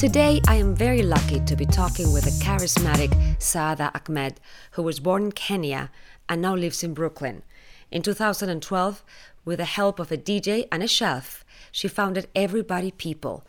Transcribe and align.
Today, 0.00 0.40
I 0.48 0.54
am 0.54 0.74
very 0.74 1.02
lucky 1.02 1.40
to 1.40 1.54
be 1.54 1.66
talking 1.66 2.10
with 2.10 2.24
the 2.24 2.42
charismatic 2.42 3.10
Saada 3.36 3.90
Ahmed, 3.94 4.40
who 4.70 4.82
was 4.82 4.98
born 4.98 5.24
in 5.24 5.32
Kenya 5.32 5.90
and 6.26 6.40
now 6.40 6.56
lives 6.56 6.82
in 6.82 6.94
Brooklyn. 6.94 7.42
In 7.90 8.00
2012, 8.00 9.04
with 9.44 9.58
the 9.58 9.66
help 9.66 9.98
of 9.98 10.10
a 10.10 10.16
DJ 10.16 10.66
and 10.72 10.82
a 10.82 10.88
chef, 10.88 11.44
she 11.70 11.86
founded 11.86 12.28
Everyday 12.34 12.92
People. 12.92 13.46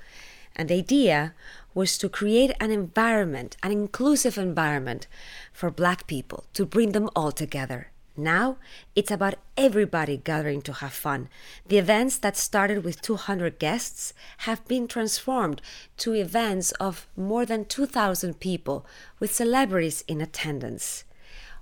And 0.53 0.67
the 0.67 0.79
idea 0.79 1.33
was 1.73 1.97
to 1.99 2.09
create 2.09 2.51
an 2.59 2.69
environment, 2.69 3.55
an 3.63 3.71
inclusive 3.71 4.37
environment 4.37 5.07
for 5.53 5.71
Black 5.71 6.05
people, 6.05 6.43
to 6.51 6.65
bring 6.65 6.91
them 6.91 7.09
all 7.15 7.31
together. 7.31 7.91
Now 8.17 8.57
it's 8.95 9.11
about 9.11 9.35
everybody 9.57 10.17
gathering 10.17 10.61
to 10.63 10.73
have 10.73 10.93
fun. 10.93 11.29
The 11.67 11.77
events 11.77 12.17
that 12.19 12.37
started 12.37 12.83
with 12.83 13.01
200 13.01 13.59
guests 13.59 14.13
have 14.39 14.67
been 14.67 14.87
transformed 14.87 15.61
to 15.97 16.13
events 16.13 16.71
of 16.73 17.07
more 17.15 17.45
than 17.45 17.65
2,000 17.65 18.39
people 18.39 18.85
with 19.19 19.33
celebrities 19.33 20.03
in 20.07 20.21
attendance. 20.21 21.03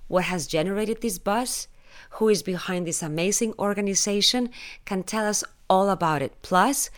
What 0.08 0.24
has 0.24 0.46
generated 0.46 1.00
this 1.00 1.18
buzz? 1.18 1.68
Who 2.14 2.28
is 2.28 2.42
behind 2.42 2.86
this 2.86 3.02
amazing 3.02 3.54
organization 3.58 4.50
can 4.84 5.02
tell 5.02 5.26
us 5.26 5.44
all 5.70 5.88
about 5.88 6.20
it. 6.20 6.34
Plus, 6.42 6.90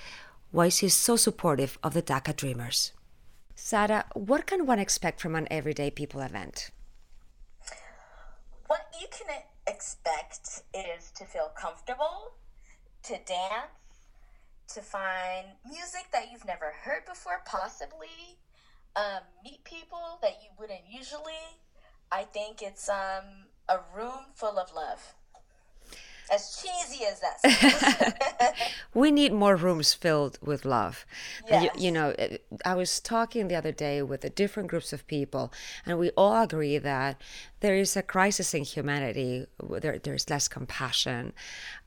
why 0.50 0.66
is 0.66 0.94
so 0.94 1.14
supportive 1.14 1.78
of 1.82 1.94
the 1.94 2.02
DACA 2.02 2.34
Dreamers. 2.34 2.92
Saada, 3.56 4.04
what 4.14 4.46
can 4.46 4.66
one 4.66 4.78
expect 4.78 5.20
from 5.20 5.36
an 5.36 5.46
Everyday 5.50 5.90
People 5.90 6.22
event? 6.22 6.70
What 8.72 8.88
you 8.98 9.06
can 9.10 9.26
expect 9.66 10.62
is 10.72 11.10
to 11.16 11.26
feel 11.26 11.50
comfortable, 11.54 12.32
to 13.02 13.18
dance, 13.26 13.68
to 14.68 14.80
find 14.80 15.44
music 15.68 16.06
that 16.10 16.32
you've 16.32 16.46
never 16.46 16.72
heard 16.82 17.04
before, 17.04 17.42
possibly, 17.44 18.38
um, 18.96 19.20
meet 19.44 19.62
people 19.64 20.18
that 20.22 20.38
you 20.42 20.48
wouldn't 20.58 20.88
usually. 20.90 21.44
I 22.10 22.22
think 22.22 22.62
it's 22.62 22.88
um, 22.88 23.44
a 23.68 23.80
room 23.94 24.32
full 24.34 24.58
of 24.58 24.72
love 24.74 25.16
as 26.32 26.62
cheesy 26.62 27.04
as 27.04 27.20
that 27.20 28.54
we 28.94 29.10
need 29.10 29.32
more 29.32 29.56
rooms 29.56 29.92
filled 29.92 30.38
with 30.42 30.64
love 30.64 31.04
yes. 31.48 31.64
you, 31.76 31.86
you, 31.86 31.90
know 31.90 32.14
i 32.64 32.74
was 32.74 33.00
talking 33.00 33.48
the 33.48 33.54
other 33.54 33.72
day 33.72 34.00
with 34.02 34.20
the 34.20 34.30
different 34.30 34.68
groups 34.68 34.92
of 34.92 35.06
people 35.06 35.52
and 35.84 35.98
we 35.98 36.10
all 36.10 36.42
agree 36.42 36.78
that 36.78 37.20
there 37.62 37.76
is 37.76 37.96
a 37.96 38.02
crisis 38.02 38.54
in 38.54 38.64
humanity. 38.64 39.46
There, 39.62 39.98
there's 39.98 40.28
less 40.28 40.48
compassion. 40.48 41.32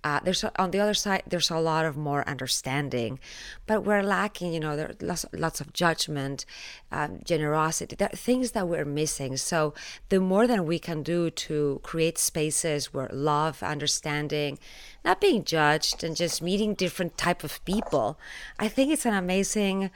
Uh, 0.04 0.22
there's 0.24 0.44
on 0.58 0.72
the 0.72 0.80
other 0.80 0.94
side 0.94 1.24
there's 1.28 1.50
a 1.50 1.60
lot 1.60 1.84
of 1.84 1.98
more 1.98 2.28
understanding 2.30 3.20
but 3.66 3.84
we're 3.84 4.04
lacking 4.04 4.54
you 4.54 4.60
know 4.60 4.76
there's 4.76 5.02
lots, 5.02 5.26
lots 5.34 5.60
of 5.60 5.74
judgment 5.74 6.46
um, 6.92 7.20
generosity 7.26 7.96
there 7.96 8.10
are 8.14 8.16
things 8.16 8.52
that 8.52 8.68
we're 8.68 8.86
missing. 8.86 9.36
So 9.36 9.74
the 10.10 10.20
more 10.20 10.48
that 10.48 10.66
we 10.66 10.80
can 10.80 11.04
do 11.04 11.30
to 11.30 11.82
create 11.84 12.18
spaces 12.18 12.94
where 12.94 13.10
love 13.12 13.62
understanding 13.62 14.58
not 15.04 15.20
being 15.20 15.44
judged 15.44 16.04
and 16.04 16.16
just 16.16 16.42
meeting 16.42 16.74
different 16.74 17.18
type 17.18 17.44
of 17.44 17.64
people 17.66 18.20
i 18.60 18.68
think 18.68 18.92
it's 18.92 19.06
an 19.06 19.14
amazing 19.14 19.92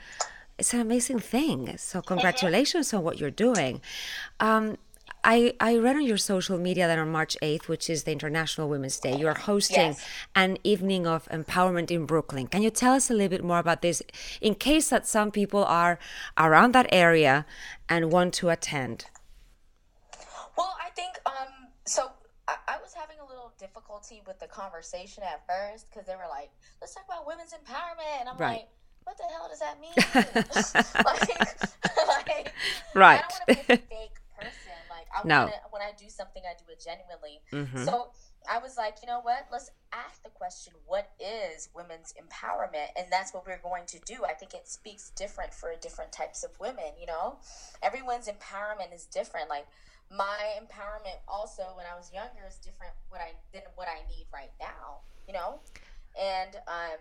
it's 0.60 0.74
an 0.74 0.80
amazing 0.80 1.20
thing. 1.20 1.74
So 1.78 2.02
congratulations 2.02 2.92
on 2.92 3.02
what 3.02 3.18
you're 3.18 3.30
doing. 3.30 3.80
Um, 4.40 4.76
I, 5.22 5.54
I 5.60 5.76
read 5.76 5.96
on 5.96 6.02
your 6.02 6.16
social 6.16 6.58
media 6.58 6.86
that 6.86 6.98
on 6.98 7.10
March 7.10 7.36
8th, 7.42 7.68
which 7.68 7.90
is 7.90 8.04
the 8.04 8.12
International 8.12 8.68
Women's 8.68 8.98
Day, 8.98 9.16
you 9.16 9.26
are 9.28 9.38
hosting 9.38 9.92
yes. 9.92 10.06
an 10.34 10.56
evening 10.64 11.06
of 11.06 11.28
empowerment 11.28 11.90
in 11.90 12.06
Brooklyn. 12.06 12.46
Can 12.46 12.62
you 12.62 12.70
tell 12.70 12.94
us 12.94 13.10
a 13.10 13.14
little 13.14 13.28
bit 13.28 13.44
more 13.44 13.58
about 13.58 13.82
this 13.82 14.02
in 14.40 14.54
case 14.54 14.88
that 14.90 15.06
some 15.06 15.30
people 15.30 15.64
are 15.64 15.98
around 16.38 16.72
that 16.74 16.88
area 16.90 17.44
and 17.88 18.10
want 18.10 18.34
to 18.34 18.48
attend? 18.48 19.06
Well, 20.56 20.74
I 20.84 20.90
think 20.90 21.18
um, 21.26 21.68
so. 21.84 22.10
I, 22.48 22.56
I 22.66 22.76
was 22.82 22.94
having 22.94 23.16
a 23.20 23.26
little 23.26 23.52
difficulty 23.58 24.22
with 24.26 24.40
the 24.40 24.46
conversation 24.46 25.22
at 25.22 25.46
first 25.46 25.88
because 25.90 26.06
they 26.06 26.14
were 26.14 26.28
like, 26.28 26.50
"Let's 26.80 26.94
talk 26.94 27.04
about 27.06 27.26
women's 27.26 27.52
empowerment," 27.52 28.20
and 28.20 28.28
I'm 28.28 28.38
right. 28.38 28.50
like, 28.50 28.68
"What 29.04 29.16
the 29.18 29.24
hell 29.32 29.48
does 29.48 29.60
that 29.60 29.80
mean?" 29.80 29.92
like, 31.04 32.26
like, 32.26 32.52
right. 32.94 33.22
I 33.48 33.54
don't 33.54 33.68
want 33.68 33.68
to 33.68 33.68
be 33.68 33.74
a 33.74 33.76
fake 33.76 34.19
I 35.12 35.22
No. 35.24 35.40
wanna, 35.44 35.52
when 35.70 35.82
I 35.82 35.92
do 35.92 36.08
something, 36.08 36.42
I 36.48 36.54
do 36.54 36.64
it 36.70 36.80
genuinely. 36.80 37.42
Mhm. 37.52 37.84
So 37.84 38.10
I 38.48 38.58
was 38.58 38.76
like, 38.76 38.96
you 39.02 39.06
know 39.06 39.20
what? 39.20 39.46
Let's 39.50 39.70
ask 39.92 40.22
the 40.22 40.30
question, 40.30 40.72
what 40.86 41.06
is 41.18 41.68
women's 41.74 42.12
empowerment? 42.12 42.88
And 42.96 43.10
that's 43.10 43.32
what 43.34 43.44
we're 43.46 43.58
going 43.58 43.86
to 43.86 43.98
do. 43.98 44.24
I 44.24 44.34
think 44.34 44.54
it 44.54 44.66
speaks 44.68 45.10
different 45.10 45.52
for 45.52 45.74
different 45.76 46.12
types 46.12 46.42
of 46.42 46.58
women, 46.58 46.92
you 46.98 47.06
know? 47.06 47.38
Everyone's 47.82 48.28
empowerment 48.28 48.92
is 48.94 49.06
different. 49.06 49.48
Like 49.48 49.66
my 50.10 50.58
empowerment 50.60 51.18
also 51.28 51.72
when 51.74 51.86
I 51.86 51.96
was 51.96 52.10
younger 52.12 52.46
is 52.48 52.56
different 52.58 52.94
what 53.08 53.20
I 53.20 53.32
than 53.52 53.62
what 53.74 53.88
I 53.88 54.06
need 54.08 54.26
right 54.32 54.52
now, 54.60 55.02
you 55.26 55.34
know? 55.34 55.60
And 56.18 56.56
um 56.66 56.98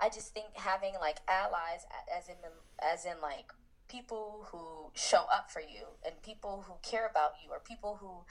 I 0.00 0.08
just 0.08 0.32
think 0.34 0.48
having 0.56 0.94
like 1.00 1.20
allies 1.28 1.84
as 2.16 2.28
in 2.28 2.36
as 2.82 3.04
in 3.04 3.20
like 3.20 3.52
people 3.88 4.46
who 4.50 4.90
show 4.94 5.24
up 5.32 5.50
for 5.50 5.60
you 5.60 5.86
and 6.04 6.20
people 6.22 6.64
who 6.66 6.74
care 6.82 7.06
about 7.06 7.32
you 7.42 7.50
or 7.50 7.60
people 7.60 7.98
who 8.00 8.24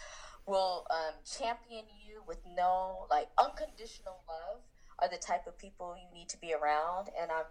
will 0.52 0.86
um, 0.92 1.14
champion 1.26 1.86
you 2.06 2.22
with 2.28 2.40
no 2.56 3.08
like 3.10 3.30
unconditional 3.40 4.24
love 4.28 4.62
are 5.00 5.10
the 5.10 5.18
type 5.18 5.48
of 5.48 5.58
people 5.58 5.96
you 5.98 6.18
need 6.18 6.30
to 6.30 6.38
be 6.40 6.54
around. 6.54 7.10
And 7.20 7.32
i'm 7.32 7.46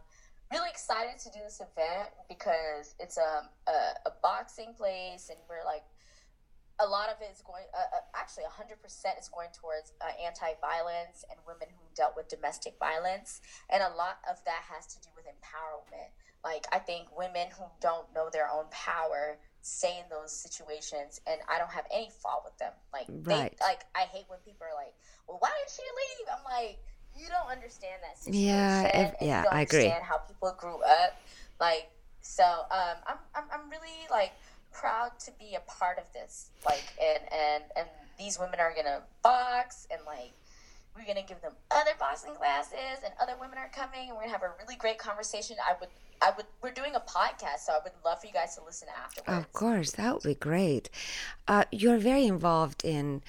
really 0.52 0.70
excited 0.70 1.18
to 1.18 1.30
do 1.30 1.40
this 1.42 1.60
event 1.60 2.10
because 2.28 2.94
it's 3.00 3.18
um, 3.18 3.48
a, 3.66 4.08
a 4.08 4.12
boxing 4.22 4.74
place 4.76 5.30
and 5.30 5.38
we're 5.48 5.64
like 5.64 5.84
a 6.80 6.86
lot 6.86 7.08
of 7.08 7.20
it 7.22 7.30
is 7.30 7.40
going 7.46 7.64
uh, 7.70 7.86
uh, 7.94 8.02
actually 8.18 8.44
100% 8.50 8.82
is 9.18 9.28
going 9.30 9.48
towards 9.54 9.92
uh, 10.02 10.10
anti-violence 10.18 11.22
and 11.30 11.38
women 11.46 11.68
who 11.70 11.86
dealt 11.94 12.16
with 12.16 12.26
domestic 12.28 12.74
violence. 12.78 13.40
And 13.70 13.82
a 13.82 13.94
lot 13.94 14.18
of 14.28 14.42
that 14.44 14.66
has 14.66 14.86
to 14.94 14.98
do 15.00 15.08
with 15.14 15.26
empowerment. 15.26 16.10
Like 16.42 16.66
i 16.72 16.78
think 16.78 17.08
women 17.16 17.48
who 17.56 17.64
don't 17.80 18.06
know 18.14 18.28
their 18.30 18.48
own 18.52 18.66
power 18.70 19.38
stay 19.62 19.96
in 19.96 20.04
those 20.10 20.28
situations 20.30 21.18
and 21.26 21.40
i 21.48 21.56
don't 21.58 21.72
have 21.72 21.86
any 21.90 22.10
fault 22.22 22.42
with 22.44 22.56
them. 22.58 22.72
Like 22.92 23.08
Right. 23.08 23.54
they 23.56 23.64
like 23.64 23.84
i 23.94 24.02
hate 24.12 24.24
when 24.28 24.40
people 24.44 24.66
are 24.66 24.76
like 24.76 24.92
well 25.26 25.38
why 25.40 25.48
did 25.56 25.70
she 25.72 25.82
leave? 25.82 26.26
I'm 26.28 26.44
like 26.44 26.78
you 27.16 27.28
don't 27.28 27.48
understand 27.48 28.02
that 28.02 28.18
situation 28.18 28.44
Yeah, 28.44 29.12
you 29.22 29.26
yeah, 29.28 29.42
don't 29.44 29.54
I 29.54 29.62
agree. 29.62 29.86
understand 29.86 30.04
how 30.04 30.18
people 30.18 30.52
grew 30.58 30.82
up. 30.82 31.16
Like 31.60 31.88
so 32.24 32.42
um 32.72 32.96
i'm 33.06 33.18
i'm, 33.36 33.44
I'm 33.52 33.68
really 33.68 34.08
like 34.10 34.32
proud 34.74 35.10
to 35.20 35.30
be 35.38 35.54
a 35.54 35.60
part 35.70 35.98
of 35.98 36.04
this 36.12 36.50
like 36.66 36.84
and 37.00 37.22
and 37.32 37.64
and 37.76 37.86
these 38.18 38.38
women 38.38 38.60
are 38.60 38.74
gonna 38.76 39.00
box 39.22 39.86
and 39.90 40.00
like 40.06 40.32
we're 40.96 41.06
gonna 41.06 41.26
give 41.26 41.40
them 41.40 41.52
other 41.70 41.90
boxing 41.98 42.34
classes 42.34 42.98
and 43.04 43.12
other 43.20 43.34
women 43.40 43.56
are 43.58 43.70
coming 43.74 44.08
and 44.08 44.16
we're 44.16 44.22
gonna 44.22 44.32
have 44.32 44.42
a 44.42 44.52
really 44.62 44.76
great 44.76 44.98
conversation 44.98 45.56
i 45.68 45.74
would 45.80 45.88
i 46.22 46.30
would 46.36 46.46
we're 46.62 46.70
doing 46.72 46.94
a 46.94 47.00
podcast 47.00 47.60
so 47.66 47.72
i 47.72 47.78
would 47.82 47.92
love 48.04 48.20
for 48.20 48.26
you 48.26 48.32
guys 48.32 48.54
to 48.56 48.62
listen 48.64 48.88
afterwards 49.04 49.38
Of 49.38 49.52
course, 49.52 49.90
that 49.92 50.14
would 50.14 50.22
be 50.22 50.34
great. 50.34 50.90
Uh, 51.48 51.64
you're 51.72 51.98
very 51.98 52.26
involved 52.26 52.84
in, 52.84 53.22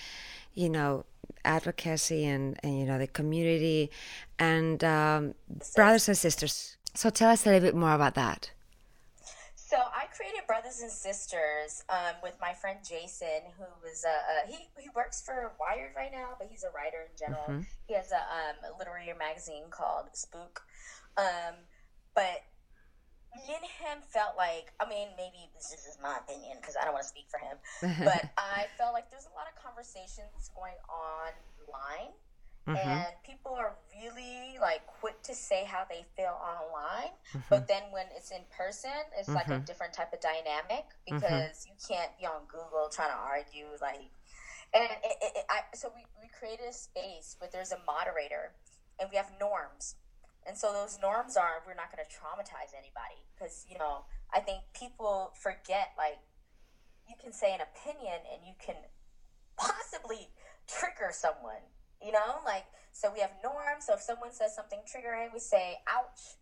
you 0.54 0.70
know, 0.70 1.06
advocacy 1.44 2.26
and, 2.26 2.58
and 2.64 2.80
you 2.80 2.86
know 2.86 2.98
the 2.98 3.08
community 3.08 3.92
and 4.40 4.84
um, 4.84 5.34
brothers 5.76 6.08
and 6.08 6.18
sisters. 6.18 6.78
So 6.94 7.10
tell 7.10 7.32
us 7.32 7.46
a 7.46 7.50
little 7.50 7.68
bit 7.68 7.76
more 7.76 7.94
about 7.94 8.16
that. 8.16 8.52
So 9.56 9.78
I 9.78 10.05
created 10.16 10.48
Brothers 10.48 10.80
and 10.80 10.92
Sisters 10.92 11.84
um, 11.90 12.16
with 12.24 12.40
my 12.40 12.54
friend 12.54 12.80
Jason, 12.80 13.52
who 13.60 13.68
was 13.84 14.06
uh, 14.08 14.10
uh, 14.10 14.48
he 14.48 14.72
he 14.80 14.90
works 14.96 15.22
for 15.22 15.52
Wired 15.60 15.92
right 15.96 16.12
now, 16.12 16.40
but 16.40 16.48
he's 16.48 16.64
a 16.64 16.72
writer 16.72 17.04
in 17.04 17.14
general. 17.20 17.68
He 17.88 17.94
has 17.94 18.12
a, 18.12 18.24
um, 18.24 18.56
a 18.64 18.78
literary 18.80 19.12
magazine 19.18 19.68
called 19.70 20.08
Spook. 20.14 20.64
Um, 21.18 21.68
but 22.16 22.48
me 23.36 23.52
and 23.52 23.68
him 23.68 24.00
felt 24.08 24.40
like 24.40 24.72
I 24.80 24.88
mean 24.88 25.12
maybe 25.20 25.52
this 25.56 25.76
is 25.76 26.00
my 26.02 26.16
opinion 26.24 26.58
because 26.64 26.80
I 26.80 26.88
don't 26.88 26.96
want 26.96 27.04
to 27.04 27.12
speak 27.12 27.28
for 27.28 27.44
him, 27.44 27.60
but 28.08 28.32
I 28.40 28.72
felt 28.80 28.96
like 28.96 29.12
there's 29.12 29.28
a 29.28 29.36
lot 29.36 29.52
of 29.52 29.60
conversations 29.60 30.48
going 30.56 30.80
online 30.88 32.16
Mm-hmm. 32.68 32.90
and 32.90 33.06
people 33.22 33.54
are 33.54 33.78
really 33.94 34.58
like 34.60 34.88
quick 34.88 35.22
to 35.22 35.36
say 35.36 35.66
how 35.66 35.86
they 35.88 36.02
feel 36.18 36.34
online 36.42 37.14
mm-hmm. 37.30 37.46
but 37.48 37.68
then 37.68 37.84
when 37.92 38.06
it's 38.18 38.32
in 38.32 38.42
person 38.50 38.90
it's 39.20 39.30
like 39.30 39.48
a 39.48 39.62
mm-hmm. 39.62 39.66
different 39.66 39.94
type 39.94 40.12
of 40.14 40.20
dynamic 40.20 40.90
because 41.06 41.68
you 41.70 41.78
can't 41.78 42.10
be 42.18 42.26
on 42.26 42.42
google 42.50 42.90
trying 42.90 43.14
to 43.14 43.22
argue 43.22 43.70
like 43.82 44.10
and 44.74 44.82
it, 44.82 45.14
it, 45.22 45.32
it, 45.38 45.46
I, 45.46 45.62
so 45.78 45.94
we, 45.94 46.10
we 46.18 46.28
created 46.34 46.66
a 46.66 46.74
space 46.74 47.38
where 47.38 47.50
there's 47.54 47.72
a 47.72 47.78
moderator 47.86 48.58
and 49.00 49.10
we 49.14 49.18
have 49.18 49.30
norms 49.40 49.96
and 50.50 50.58
so 50.58 50.74
those 50.74 50.98
norms 51.02 51.38
are 51.38 51.62
we're 51.70 51.78
not 51.78 51.94
going 51.94 52.02
to 52.02 52.10
traumatize 52.10 52.74
anybody 52.74 53.22
because 53.38 53.66
you 53.70 53.78
know 53.78 54.10
i 54.34 54.40
think 54.40 54.66
people 54.74 55.34
forget 55.38 55.94
like 55.98 56.18
you 57.08 57.16
can 57.22 57.32
say 57.32 57.54
an 57.54 57.62
opinion 57.62 58.26
and 58.34 58.42
you 58.42 58.58
can 58.58 58.76
possibly 59.58 60.34
trigger 60.66 61.14
someone 61.14 61.62
you 62.06 62.12
know 62.12 62.40
like 62.46 62.66
so 62.92 63.12
we 63.12 63.20
have 63.20 63.32
norms 63.44 63.86
so 63.88 63.94
if 63.94 64.02
someone 64.02 64.32
says 64.32 64.54
something 64.54 64.80
triggering 64.86 65.34
we 65.34 65.40
say 65.40 65.78
ouch 65.88 66.38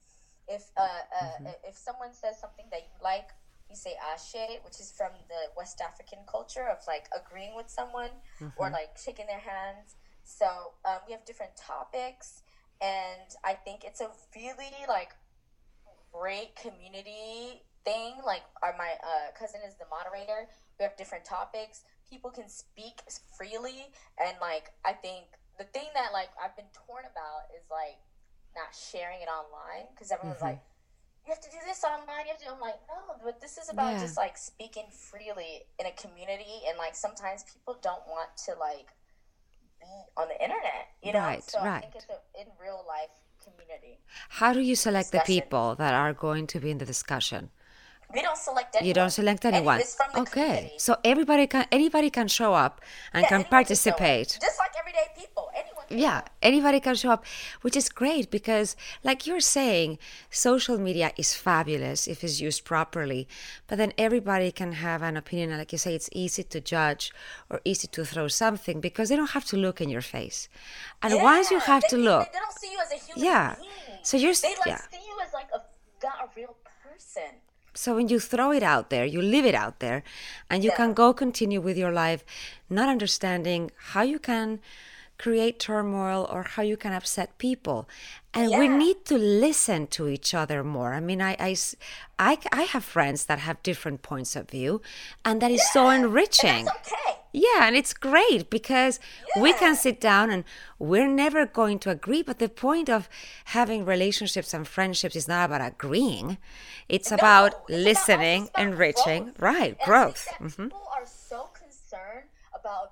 if 0.47 0.71
uh, 0.77 0.81
uh 0.81 1.51
if 1.63 1.75
someone 1.77 2.13
says 2.13 2.39
something 2.39 2.65
that 2.71 2.81
you 2.81 2.97
like, 3.01 3.29
you 3.69 3.75
say 3.75 3.95
ashe, 4.13 4.59
which 4.63 4.79
is 4.79 4.91
from 4.95 5.11
the 5.29 5.51
West 5.55 5.81
African 5.81 6.19
culture 6.29 6.67
of 6.67 6.79
like 6.87 7.07
agreeing 7.15 7.55
with 7.55 7.69
someone 7.69 8.11
or 8.57 8.69
like 8.69 8.97
shaking 8.97 9.27
their 9.27 9.39
hands. 9.39 9.95
So 10.23 10.73
um, 10.85 10.99
we 11.05 11.11
have 11.11 11.25
different 11.25 11.55
topics, 11.55 12.43
and 12.81 13.35
I 13.43 13.53
think 13.53 13.83
it's 13.83 14.01
a 14.01 14.09
really 14.35 14.85
like 14.87 15.15
great 16.11 16.55
community 16.55 17.63
thing. 17.85 18.15
Like, 18.25 18.43
our 18.61 18.75
my 18.77 18.95
uh, 19.03 19.31
cousin 19.37 19.61
is 19.67 19.75
the 19.75 19.85
moderator. 19.89 20.47
We 20.79 20.83
have 20.83 20.95
different 20.97 21.25
topics. 21.25 21.83
People 22.09 22.31
can 22.31 22.49
speak 22.49 23.01
freely, 23.37 23.91
and 24.19 24.37
like 24.39 24.71
I 24.85 24.93
think 24.93 25.27
the 25.57 25.65
thing 25.65 25.87
that 25.93 26.11
like 26.13 26.29
I've 26.41 26.55
been 26.55 26.69
torn 26.73 27.03
about 27.05 27.49
is 27.57 27.65
like 27.69 27.99
not 28.55 28.73
sharing 28.73 29.21
it 29.21 29.29
online 29.29 29.85
because 29.93 30.11
everyone's 30.11 30.37
Mm-hmm. 30.41 30.57
like, 30.57 30.61
you 31.25 31.31
have 31.33 31.41
to 31.41 31.49
do 31.49 31.57
this 31.65 31.83
online. 31.83 32.25
You 32.27 32.33
have 32.35 32.41
to. 32.43 32.49
I'm 32.51 32.59
like, 32.59 32.79
no, 32.91 33.15
but 33.23 33.39
this 33.39 33.57
is 33.57 33.69
about 33.69 33.93
Yeah. 33.93 33.99
just 34.05 34.17
like 34.17 34.37
speaking 34.37 34.87
freely 34.91 35.63
in 35.79 35.85
a 35.85 35.91
community, 36.03 36.67
and 36.67 36.77
like 36.77 36.95
sometimes 36.95 37.43
people 37.51 37.77
don't 37.81 38.05
want 38.07 38.29
to 38.45 38.51
like 38.59 38.89
be 39.79 39.87
on 40.17 40.27
the 40.27 40.35
internet. 40.45 40.83
You 41.01 41.13
know, 41.13 41.19
Right, 41.19 41.43
so 41.43 41.59
I 41.59 41.65
right. 41.69 41.81
think 41.81 41.95
it's 41.95 42.09
a 42.11 42.19
in 42.41 42.47
real 42.59 42.83
life 42.87 43.13
community. 43.43 43.99
How 44.39 44.51
do 44.53 44.59
you 44.59 44.75
select 44.75 45.11
the 45.11 45.21
people 45.25 45.75
that 45.75 45.93
are 45.93 46.13
going 46.13 46.45
to 46.47 46.59
be 46.59 46.69
in 46.71 46.77
the 46.77 46.85
discussion? 46.85 47.49
We 48.13 48.21
don't 48.21 48.37
select 48.37 48.75
anyone. 48.75 48.87
You 48.87 48.93
don't 48.93 49.09
select 49.09 49.43
anyone. 49.45 49.81
Okay, 50.15 50.45
community. 50.45 50.73
so 50.77 50.97
everybody 51.03 51.47
can 51.47 51.65
anybody 51.71 52.09
can 52.11 52.27
show 52.27 52.53
up 52.53 52.81
and 53.13 53.23
Yeah, 53.23 53.29
can 53.29 53.35
anyone 53.41 53.43
show 53.45 53.47
up. 53.47 53.57
participate. 53.57 54.29
Just 54.47 54.59
like 54.59 54.73
everyday 54.77 55.07
people. 55.17 55.32
Yeah, 55.89 56.21
anybody 56.41 56.79
can 56.79 56.95
show 56.95 57.11
up, 57.11 57.25
which 57.61 57.75
is 57.75 57.89
great 57.89 58.31
because, 58.31 58.75
like 59.03 59.27
you're 59.27 59.39
saying, 59.39 59.99
social 60.29 60.77
media 60.77 61.11
is 61.17 61.33
fabulous 61.35 62.07
if 62.07 62.23
it's 62.23 62.39
used 62.41 62.63
properly. 62.65 63.27
But 63.67 63.77
then 63.77 63.93
everybody 63.97 64.51
can 64.51 64.73
have 64.73 65.01
an 65.01 65.17
opinion. 65.17 65.49
and 65.51 65.59
Like 65.59 65.71
you 65.71 65.77
say, 65.77 65.95
it's 65.95 66.09
easy 66.11 66.43
to 66.43 66.59
judge 66.61 67.13
or 67.49 67.61
easy 67.65 67.87
to 67.87 68.05
throw 68.05 68.27
something 68.27 68.79
because 68.81 69.09
they 69.09 69.15
don't 69.15 69.31
have 69.31 69.45
to 69.45 69.57
look 69.57 69.81
in 69.81 69.89
your 69.89 70.01
face. 70.01 70.49
And 71.01 71.21
once 71.21 71.51
you 71.51 71.59
have 71.59 71.83
they, 71.83 71.89
to 71.89 71.97
look, 71.97 72.31
They, 72.31 72.39
don't 72.39 72.53
see 72.53 72.71
you 72.71 72.79
as 72.79 72.91
a 72.91 73.05
human 73.05 73.23
Yeah. 73.23 73.55
being. 73.59 73.99
So 74.03 74.17
you're 74.17 74.33
They 74.33 74.55
like 74.57 74.67
yeah. 74.67 74.81
see 74.91 74.97
you 75.07 75.17
as 75.25 75.33
like 75.33 75.49
a 75.53 75.61
not 76.03 76.15
a 76.25 76.27
real 76.35 76.55
person. 76.83 77.31
So 77.73 77.95
when 77.95 78.07
you 78.07 78.19
throw 78.19 78.51
it 78.51 78.61
out 78.61 78.89
there, 78.89 79.05
you 79.05 79.21
leave 79.21 79.45
it 79.45 79.55
out 79.55 79.79
there, 79.79 80.03
and 80.49 80.63
you 80.63 80.69
Yeah. 80.69 80.75
can 80.75 80.93
go 80.93 81.13
continue 81.13 81.59
with 81.61 81.77
your 81.77 81.91
life, 81.91 82.23
not 82.69 82.87
understanding 82.89 83.71
how 83.93 84.03
you 84.03 84.19
can 84.19 84.59
create 85.23 85.55
turmoil 85.59 86.21
or 86.33 86.41
how 86.53 86.63
you 86.71 86.77
can 86.83 86.91
upset 86.99 87.29
people. 87.37 87.79
And 88.33 88.49
we 88.61 88.67
need 88.67 89.05
to 89.05 89.17
listen 89.17 89.81
to 89.95 90.07
each 90.15 90.33
other 90.41 90.63
more. 90.63 90.91
I 90.95 90.99
mean, 90.99 91.21
I, 91.21 91.33
I, 92.19 92.37
I 92.61 92.63
have 92.73 92.83
friends 92.83 93.25
that 93.25 93.39
have 93.47 93.61
different 93.63 94.01
points 94.01 94.35
of 94.35 94.49
view, 94.49 94.81
and 95.23 95.39
that 95.41 95.51
is 95.51 95.63
so 95.71 95.89
enriching. 95.89 96.67
Okay. 96.67 97.11
Yeah, 97.31 97.67
and 97.67 97.75
it's 97.75 97.93
great 97.93 98.49
because 98.49 98.99
we 99.39 99.53
can 99.53 99.75
sit 99.75 99.97
down 100.01 100.29
and 100.31 100.43
we're 100.79 101.07
never 101.25 101.45
going 101.45 101.77
to 101.79 101.89
agree. 101.91 102.23
But 102.23 102.39
the 102.39 102.49
point 102.49 102.89
of 102.89 103.07
having 103.57 103.85
relationships 103.85 104.53
and 104.53 104.67
friendships 104.67 105.15
is 105.15 105.27
not 105.27 105.45
about 105.45 105.61
agreeing, 105.73 106.37
it's 106.89 107.11
No, 107.11 107.17
about 107.17 107.47
it's 107.47 107.55
about- 107.55 107.69
listening, 107.89 108.41
it's 108.43 108.49
about 108.55 108.65
enriching. 108.67 109.21
growth. 109.25 109.39
Right, 109.39 109.75
And 109.79 109.85
growth. 109.85 110.27
I 110.27 110.37
think 110.37 110.39
that 110.49 110.55
hmm 110.57 110.63
People 110.69 110.87
are 110.97 111.05
so 111.05 111.39
concerned 111.61 112.27
about 112.59 112.87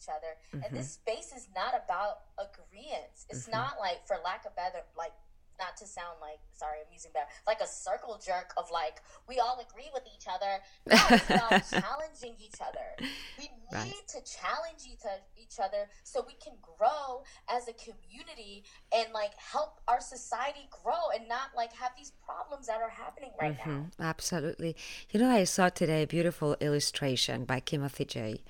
each 0.00 0.08
other, 0.08 0.40
and 0.64 0.72
Mm-hmm. 0.72 0.76
this 0.76 0.92
space 0.96 1.32
is 1.36 1.48
not 1.54 1.74
about 1.76 2.32
agreement. 2.40 3.12
It's 3.28 3.48
not 3.48 3.76
like, 3.78 4.06
for 4.08 4.16
lack 4.24 4.46
of 4.46 4.56
better, 4.56 4.80
like 4.96 5.12
not 5.60 5.76
to 5.76 5.86
sound 5.86 6.16
like 6.22 6.40
sorry, 6.56 6.78
I'm 6.80 6.92
using 6.92 7.12
better, 7.12 7.28
like 7.46 7.60
a 7.60 7.68
circle 7.68 8.16
jerk 8.24 8.52
of 8.56 8.70
like 8.72 9.02
we 9.28 9.38
all 9.38 9.60
agree 9.60 9.90
with 9.92 10.04
each 10.08 10.24
other. 10.26 10.64
No, 10.88 11.08
it's 11.12 11.28
about 11.28 11.60
challenging 11.68 12.36
each 12.40 12.60
other. 12.64 12.96
We 13.36 13.44
need 13.44 13.68
Right. 13.72 13.94
to 14.16 14.20
challenge 14.24 14.88
each 14.88 15.58
other 15.60 15.88
so 16.02 16.24
we 16.26 16.34
can 16.34 16.54
grow 16.62 17.24
as 17.48 17.68
a 17.68 17.72
community 17.74 18.64
and 18.94 19.12
like 19.12 19.32
help 19.36 19.80
our 19.88 20.00
society 20.00 20.68
grow 20.70 21.12
and 21.14 21.28
not 21.28 21.52
like 21.56 21.72
have 21.74 21.92
these 21.96 22.12
problems 22.24 22.66
that 22.68 22.80
are 22.80 22.90
happening 22.90 23.32
right 23.38 23.56
now. 23.58 23.80
Mm, 23.80 23.90
Absolutely. 23.98 24.76
You 25.10 25.20
know, 25.20 25.30
I 25.30 25.44
saw 25.44 25.68
today 25.70 26.02
a 26.02 26.06
beautiful 26.06 26.56
illustration 26.60 27.44
by 27.44 27.60
Timothy 27.60 28.04
J. 28.04 28.42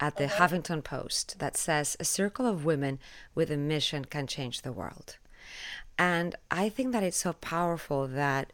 at 0.00 0.16
the 0.16 0.26
Huffington 0.26 0.82
Post 0.82 1.38
that 1.38 1.56
says 1.56 1.96
a 1.98 2.04
circle 2.04 2.46
of 2.46 2.64
women 2.64 2.98
with 3.34 3.50
a 3.50 3.56
mission 3.56 4.04
can 4.04 4.26
change 4.26 4.62
the 4.62 4.72
world. 4.72 5.16
And 5.98 6.34
I 6.50 6.68
think 6.68 6.92
that 6.92 7.02
it's 7.02 7.18
so 7.18 7.34
powerful 7.34 8.08
that 8.08 8.52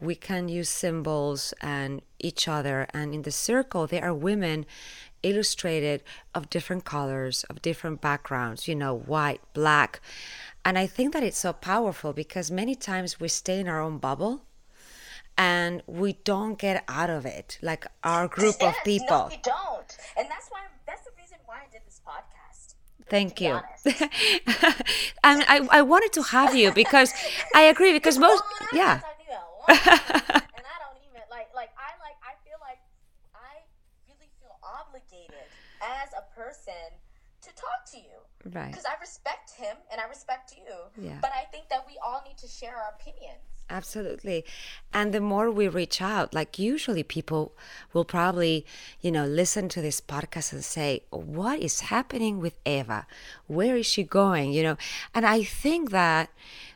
we 0.00 0.14
can 0.14 0.48
use 0.48 0.68
symbols 0.68 1.54
and 1.60 2.02
each 2.18 2.48
other. 2.48 2.86
And 2.92 3.14
in 3.14 3.22
the 3.22 3.30
circle, 3.30 3.86
there 3.86 4.04
are 4.04 4.14
women 4.14 4.66
illustrated 5.22 6.02
of 6.34 6.50
different 6.50 6.84
colors, 6.84 7.44
of 7.44 7.62
different 7.62 8.00
backgrounds, 8.00 8.66
you 8.66 8.74
know, 8.74 8.94
white, 8.94 9.40
black. 9.54 10.00
And 10.64 10.78
I 10.78 10.86
think 10.86 11.12
that 11.12 11.22
it's 11.22 11.38
so 11.38 11.52
powerful 11.52 12.12
because 12.12 12.50
many 12.50 12.74
times 12.74 13.20
we 13.20 13.28
stay 13.28 13.60
in 13.60 13.68
our 13.68 13.80
own 13.80 13.98
bubble 13.98 14.42
and 15.38 15.82
we 15.86 16.14
don't 16.24 16.58
get 16.58 16.84
out 16.88 17.10
of 17.10 17.24
it 17.24 17.58
like 17.62 17.86
our 18.04 18.28
group 18.28 18.62
of 18.62 18.74
people 18.84 19.06
No, 19.08 19.28
we 19.30 19.40
don't. 19.42 19.96
And 20.16 20.28
that's 20.28 20.48
why 20.50 20.60
that's 20.86 21.02
the 21.02 21.10
reason 21.18 21.38
why 21.46 21.56
I 21.56 21.72
did 21.72 21.82
this 21.86 21.91
podcast. 22.06 22.74
thank 23.08 23.40
you 23.40 23.60
and 25.24 25.44
I, 25.48 25.66
I 25.70 25.82
wanted 25.82 26.12
to 26.14 26.22
have 26.22 26.54
you 26.54 26.72
because 26.72 27.12
i 27.54 27.62
agree 27.62 27.92
because 27.92 28.18
most 28.18 28.42
yeah 28.72 29.00
haven't 29.00 29.02
talked 29.02 29.20
to 29.20 29.26
you 29.26 29.32
in 29.32 29.38
a 29.38 29.48
long 29.58 29.78
time, 29.78 30.42
and 30.58 30.64
I 30.66 30.76
don't 30.82 30.98
even 31.08 31.22
like 31.30 31.48
like 31.54 31.70
I 31.78 31.90
like 32.06 32.18
I 32.22 32.32
feel 32.46 32.58
like 32.60 32.80
I 33.34 33.62
really 34.08 34.30
feel 34.40 34.54
obligated 34.62 35.46
as 35.82 36.10
a 36.14 36.24
person 36.34 36.88
to 37.42 37.50
talk 37.54 37.82
to 37.92 37.98
you 37.98 38.18
right 38.54 38.70
because 38.70 38.86
I 38.86 38.94
respect 39.00 39.54
him 39.58 39.76
and 39.90 40.00
I 40.00 40.06
respect 40.08 40.54
you. 40.56 40.72
Yeah. 40.98 41.18
But 41.20 41.32
I 41.34 41.44
think 41.50 41.68
that 41.70 41.84
we 41.86 41.98
all 42.02 42.22
need 42.26 42.38
to 42.38 42.48
share 42.48 42.74
our 42.76 42.94
opinions. 42.98 43.42
Absolutely. 43.72 44.44
And 44.92 45.14
the 45.14 45.20
more 45.32 45.50
we 45.50 45.66
reach 45.66 46.02
out, 46.02 46.34
like 46.34 46.58
usually 46.58 47.02
people 47.02 47.44
will 47.94 48.04
probably, 48.04 48.66
you 49.00 49.10
know, 49.10 49.24
listen 49.24 49.68
to 49.70 49.80
this 49.80 50.00
podcast 50.00 50.52
and 50.52 50.62
say, 50.62 50.90
What 51.10 51.58
is 51.60 51.80
happening 51.94 52.34
with 52.38 52.58
Eva? 52.66 53.06
Where 53.46 53.76
is 53.76 53.86
she 53.86 54.02
going? 54.04 54.52
You 54.52 54.62
know, 54.62 54.76
and 55.14 55.24
I 55.24 55.42
think 55.42 55.90
that 55.90 56.28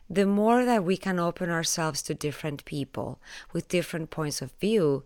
the 0.08 0.25
more 0.25 0.64
that 0.64 0.84
we 0.84 0.96
can 0.96 1.19
open 1.19 1.50
ourselves 1.50 2.00
to 2.00 2.14
different 2.14 2.64
people 2.64 3.18
with 3.52 3.68
different 3.68 4.09
points 4.11 4.40
of 4.40 4.52
view, 4.61 5.02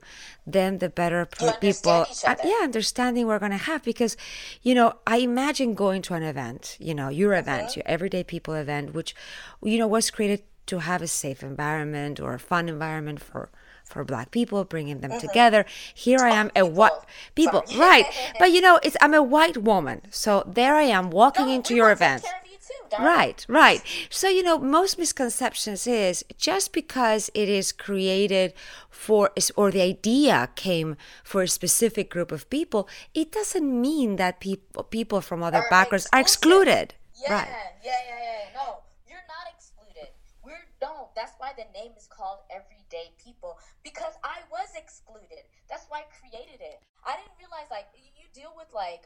then 0.46 0.78
the 0.78 0.90
better 0.90 1.24
people, 1.26 1.92
understand 1.92 2.38
uh, 2.40 2.42
yeah, 2.44 2.60
understanding 2.62 3.26
we're 3.26 3.38
going 3.38 3.50
to 3.50 3.56
have. 3.56 3.82
Because, 3.82 4.16
you 4.62 4.74
know, 4.74 4.94
I 5.06 5.16
imagine 5.18 5.74
going 5.74 6.02
to 6.02 6.14
an 6.14 6.22
event, 6.22 6.76
you 6.78 6.94
know, 6.94 7.08
your 7.08 7.32
Uh-huh. 7.32 7.40
event, 7.40 7.76
your 7.76 7.82
everyday 7.86 8.22
people 8.22 8.54
event, 8.54 8.92
which, 8.94 9.14
you 9.62 9.78
know, 9.78 9.88
was 9.88 10.10
created 10.10 10.42
to 10.70 10.78
have 10.78 11.02
a 11.02 11.06
safe 11.06 11.42
environment 11.42 12.20
or 12.20 12.34
a 12.34 12.38
fun 12.38 12.68
environment 12.68 13.20
for 13.20 13.50
for 13.84 14.04
black 14.04 14.30
people 14.30 14.62
bringing 14.64 15.00
them 15.00 15.10
mm-hmm. 15.10 15.26
together 15.26 15.64
here 15.94 16.20
i 16.20 16.30
am 16.30 16.50
a 16.54 16.64
white 16.64 16.92
people 17.34 17.62
right 17.76 18.06
but 18.38 18.52
you 18.52 18.60
know 18.60 18.78
it's 18.82 18.96
i'm 19.00 19.14
a 19.14 19.22
white 19.22 19.58
woman 19.58 20.00
so 20.10 20.44
there 20.46 20.74
i 20.74 20.82
am 20.82 21.10
walking 21.10 21.46
No, 21.46 21.54
into 21.54 21.74
we 21.74 21.78
your 21.78 21.90
event 21.90 22.22
you 22.24 22.96
too. 22.96 23.02
Right, 23.02 23.44
right. 23.48 23.82
So, 24.10 24.28
you 24.28 24.42
know, 24.42 24.58
most 24.58 24.98
misconceptions 24.98 25.86
is 25.86 26.24
just 26.36 26.72
because 26.72 27.30
it 27.34 27.48
is 27.48 27.72
created 27.72 28.52
for, 28.90 29.30
or 29.56 29.70
the 29.70 29.82
idea 29.82 30.48
came 30.54 30.96
for 31.24 31.42
a 31.42 31.48
specific 31.48 32.10
group 32.10 32.32
of 32.32 32.48
people, 32.50 32.88
it 33.14 33.32
doesn't 33.32 33.80
mean 33.80 34.16
that 34.16 34.40
people 34.40 34.84
people 34.84 35.20
from 35.20 35.42
other 35.42 35.58
Are 35.58 35.70
backgrounds 35.70 36.08
are 36.12 36.20
excluded. 36.20 36.94
Yeah, 37.22 37.32
Right. 37.34 37.48
yeah, 37.84 37.92
yeah, 38.08 38.16
yeah. 38.22 38.58
No, 38.58 38.78
you're 39.08 39.26
not 39.28 39.46
excluded. 39.54 40.08
We're 40.44 40.66
no. 40.82 41.09
That's 41.20 41.36
why 41.36 41.52
the 41.52 41.68
name 41.78 41.92
is 42.00 42.06
called 42.08 42.38
Everyday 42.48 43.12
People 43.22 43.58
because 43.84 44.14
I 44.24 44.38
was 44.50 44.68
excluded. 44.74 45.44
That's 45.68 45.84
why 45.90 45.98
I 45.98 46.06
created 46.18 46.60
it. 46.64 46.80
I 47.04 47.12
didn't 47.20 47.36
realize 47.38 47.68
like 47.70 47.88
you 47.92 48.24
deal 48.32 48.52
with 48.56 48.68
like 48.72 49.04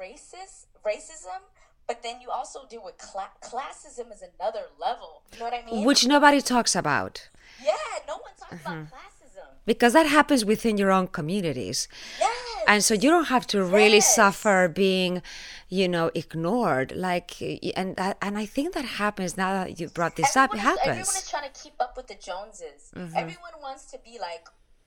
racist 0.00 0.66
racism, 0.84 1.40
but 1.86 2.02
then 2.02 2.20
you 2.20 2.30
also 2.30 2.66
deal 2.68 2.82
with 2.84 2.98
cla- 2.98 3.30
classism 3.40 4.12
is 4.12 4.22
another 4.26 4.64
level. 4.80 5.22
You 5.32 5.38
know 5.38 5.44
what 5.44 5.54
I 5.54 5.64
mean? 5.64 5.84
Which 5.84 6.04
nobody 6.04 6.40
talks 6.40 6.74
about 6.74 7.28
yeah, 7.64 7.74
no 8.08 8.14
one 8.14 8.32
talks 8.38 8.52
Mm-hmm. 8.64 8.72
about 8.72 8.86
classism. 8.92 9.48
because 9.66 9.92
that 9.92 10.06
happens 10.06 10.44
within 10.44 10.76
your 10.78 10.90
own 10.90 11.06
communities. 11.08 11.86
Yes. 12.18 12.36
And 12.66 12.82
so 12.84 12.94
you 12.94 13.08
don't 13.10 13.26
have 13.26 13.46
to 13.46 13.62
really 13.62 14.02
Yes. 14.04 14.14
suffer 14.14 14.68
being 14.68 15.22
you 15.68 15.88
know 15.88 16.10
ignored 16.14 16.92
like 16.94 17.40
and 17.76 17.98
and 18.26 18.38
i 18.38 18.46
think 18.46 18.74
that 18.74 18.84
happens 18.84 19.36
now 19.36 19.52
that 19.64 19.78
you 19.80 19.88
brought 19.88 20.14
this 20.16 20.36
up 20.36 20.54
it 20.54 20.58
Everyone 20.58 20.72
is- 20.72 20.80
Everyone 20.80 20.96
happens 20.96 21.08
Mm-hmm. 21.08 21.24
is 21.24 21.30
trying 21.30 21.48
to 21.52 21.54
keep 21.62 21.76
up 21.80 21.92
with 21.96 22.06
the 22.12 22.14
Joneses. 22.28 22.80
Everyone 23.22 23.56
wants 23.66 23.84
to 23.92 23.98
be 24.08 24.18
like, 24.28 24.44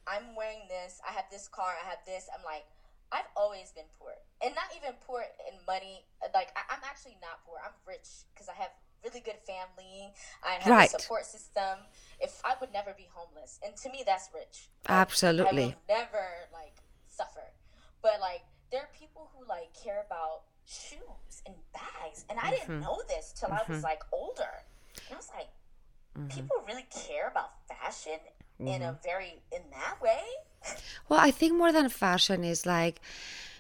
I'm 0.08 0.36
wearing 0.36 0.64
this, 0.70 1.00
I 1.08 1.12
have 1.18 1.26
this 1.32 1.48
car, 1.48 1.72
I 1.84 1.86
have 1.90 2.00
this. 2.06 2.24
I'm 2.36 2.44
like, 2.54 2.66
I've 3.12 3.30
always 3.36 3.72
been 3.78 3.90
poor. 4.00 4.14
And 4.44 4.54
not 4.56 4.70
even 4.78 4.94
poor 5.06 5.22
in 5.50 5.56
money. 5.68 6.06
Like, 6.34 6.50
I, 6.56 6.62
I'm 6.74 6.84
actually 6.92 7.18
not 7.22 7.44
poor. 7.46 7.58
I'm 7.66 7.74
rich 7.88 8.08
because 8.34 8.48
I 8.50 8.56
have 8.64 8.72
really 9.04 9.20
good 9.22 9.40
family. 9.46 10.14
I 10.44 10.52
have 10.62 10.72
Right. 10.72 10.90
a 10.94 11.00
support 11.00 11.26
system. 11.26 11.76
If 12.20 12.42
I 12.46 12.54
would 12.60 12.72
never 12.74 12.94
be 12.98 13.08
homeless, 13.14 13.60
and 13.64 13.76
to 13.84 13.88
me, 13.90 14.04
that's 14.06 14.30
rich. 14.34 14.70
Absolutely. 14.88 15.76
Never 15.88 16.26
like 16.54 16.78
suffer. 17.08 17.46
But 18.02 18.20
like, 18.22 18.44
there 18.72 18.82
are 18.82 18.90
people 18.98 19.30
who 19.36 19.48
like 19.48 19.74
care 19.74 20.04
about 20.06 20.44
shoes 20.66 21.42
and 21.46 21.56
bags, 21.74 22.26
and 22.30 22.40
I 22.40 22.52
Mm-hmm. 22.52 22.52
didn't 22.52 22.80
know 22.82 23.02
this 23.08 23.34
till 23.38 23.50
I 23.52 23.64
was 23.68 23.84
like 23.84 24.02
older. 24.12 24.66
And 25.08 25.16
I 25.16 25.18
was 25.18 25.30
like, 25.36 25.50
Mm-hmm. 26.18 26.30
people 26.30 26.58
really 26.68 26.88
care 26.92 27.28
about 27.30 27.52
fashion 27.68 28.20
in 28.66 28.82
a 28.82 28.98
very 29.04 29.42
in 29.52 29.62
that 29.72 30.02
way. 30.02 30.22
Well, 31.08 31.20
I 31.20 31.32
think 31.32 31.54
more 31.56 31.72
than 31.72 31.90
fashion 31.90 32.44
is 32.44 32.66
like, 32.66 33.02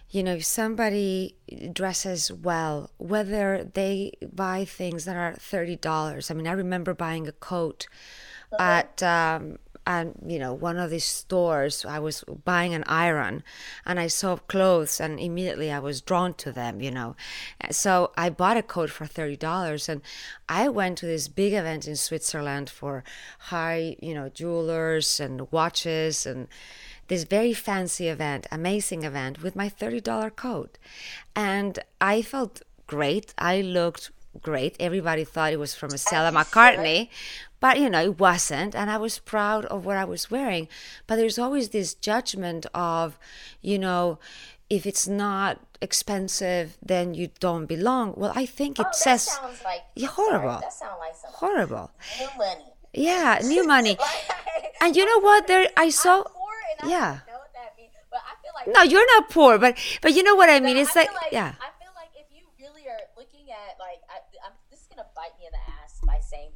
you 0.10 0.24
know, 0.24 0.36
if 0.36 0.46
somebody 0.46 1.36
dresses 1.74 2.32
well, 2.32 2.92
whether 2.98 3.64
they 3.64 4.14
buy 4.34 4.66
things 4.66 5.06
that 5.06 5.16
are 5.16 5.34
thirty 5.36 5.76
dollars. 5.76 6.32
I 6.32 6.34
mean, 6.34 6.48
I 6.48 6.52
remember 6.54 6.94
buying 6.94 7.28
a 7.28 7.32
coat 7.34 7.88
at 8.60 9.02
um, 9.04 9.60
and 9.90 10.14
you 10.24 10.38
know 10.38 10.54
one 10.54 10.78
of 10.78 10.92
these 10.92 11.04
stores. 11.04 11.84
I 11.84 11.98
was 11.98 12.24
buying 12.46 12.76
an 12.76 12.84
iron, 12.86 13.44
and 13.88 14.00
I 14.00 14.06
saw 14.08 14.38
clothes, 14.38 15.00
and 15.02 15.20
immediately 15.20 15.72
I 15.72 15.80
was 15.80 16.00
drawn 16.00 16.36
to 16.36 16.52
them. 16.52 16.80
You 16.80 16.92
know, 16.92 17.16
so 17.72 18.12
I 18.16 18.30
bought 18.30 18.56
a 18.56 18.62
coat 18.62 18.92
for 18.92 19.08
thirty 19.08 19.36
dollars, 19.36 19.90
and 19.90 20.02
I 20.48 20.70
went 20.70 21.00
to 21.00 21.08
this 21.08 21.28
big 21.28 21.54
event 21.54 21.88
in 21.88 21.96
Switzerland 21.96 22.70
for 22.70 23.04
high, 23.50 23.96
you 24.00 24.14
know, 24.14 24.30
jewelers 24.30 25.20
and 25.20 25.52
watches 25.52 26.28
and 26.28 26.48
this 27.08 27.24
very 27.24 27.54
fancy 27.54 28.08
event, 28.08 28.46
amazing 28.52 29.04
event 29.04 29.42
with 29.42 29.56
my 29.56 29.68
$30 29.68 30.36
coat. 30.36 30.78
And 31.36 31.80
I 32.00 32.22
felt 32.22 32.62
great. 32.86 33.34
I 33.40 33.62
looked 33.62 34.12
great. 34.42 34.76
Everybody 34.80 35.24
thought 35.24 35.54
it 35.54 35.60
was 35.60 35.74
from 35.76 35.92
a 35.94 35.98
Stella 35.98 36.32
McCartney, 36.32 37.10
but 37.60 37.80
you 37.80 37.90
know, 37.90 38.02
it 38.02 38.20
wasn't. 38.20 38.76
And 38.76 38.90
I 38.90 38.98
was 38.98 39.20
proud 39.20 39.66
of 39.66 39.86
what 39.86 39.98
I 39.98 40.06
was 40.06 40.30
wearing. 40.32 40.68
But 41.08 41.16
there's 41.18 41.40
always 41.40 41.70
this 41.70 41.94
judgment 41.94 42.66
of, 42.74 43.18
you 43.62 43.78
know, 43.80 44.20
if 44.70 44.86
it's 44.86 45.08
not 45.08 45.60
expensive, 45.82 46.78
then 46.84 47.14
you 47.14 47.30
don't 47.40 47.66
belong. 47.66 48.14
Well, 48.16 48.32
I 48.36 48.46
think 48.46 48.80
it 48.80 48.86
Oh, 48.88 48.92
says 48.94 49.24
sounds 49.24 49.62
like 49.64 49.82
Yeah, 49.96 50.08
horrible. 50.10 50.60
that 50.62 50.74
sounds 50.74 51.00
like 51.00 51.16
horrible. 51.36 51.92
new 52.20 52.28
money. 52.38 52.66
Yeah, 52.94 53.40
new 53.44 53.66
money. 53.66 53.98
Like, 54.62 54.76
And 54.82 54.96
you 54.96 55.06
know 55.06 55.20
what? 55.20 55.48
There, 55.48 55.68
I 55.76 55.90
saw. 55.90 56.18
I'm 56.20 56.24
poor 56.24 56.56
and 56.72 56.80
I 56.88 56.94
yeah. 56.94 57.10
don't 57.26 57.28
know 57.34 57.40
what 57.44 57.54
that 57.54 57.72
means, 57.78 57.92
but 58.12 58.22
I 58.24 58.34
feel 58.42 58.54
like 58.56 58.68
No, 58.76 58.82
you're 58.84 59.06
not 59.20 59.30
poor, 59.30 59.58
but 59.58 59.76
but 60.02 60.14
you 60.16 60.24
know 60.24 60.36
what 60.36 60.50
I 60.50 60.60
mean. 60.60 60.78
It's 60.78 60.96
like, 60.96 61.10
feel 61.10 61.20
yeah, 61.32 61.54
I 61.60 61.70
feel 61.82 61.92
like 61.96 62.12
if 62.16 62.28
you 62.32 62.44
really 62.60 62.88
are 62.88 63.04
looking 63.18 63.52
at 63.52 63.76
like, 63.80 64.00
I, 64.10 64.22
I'm 64.46 64.54
this 64.72 64.80
is 64.82 64.88
gonna 64.88 65.08
bite 65.16 65.36
me 65.40 65.46
in 65.48 65.52
the 65.52 65.64
ass 65.84 66.00
by 66.06 66.20
saying 66.24 66.52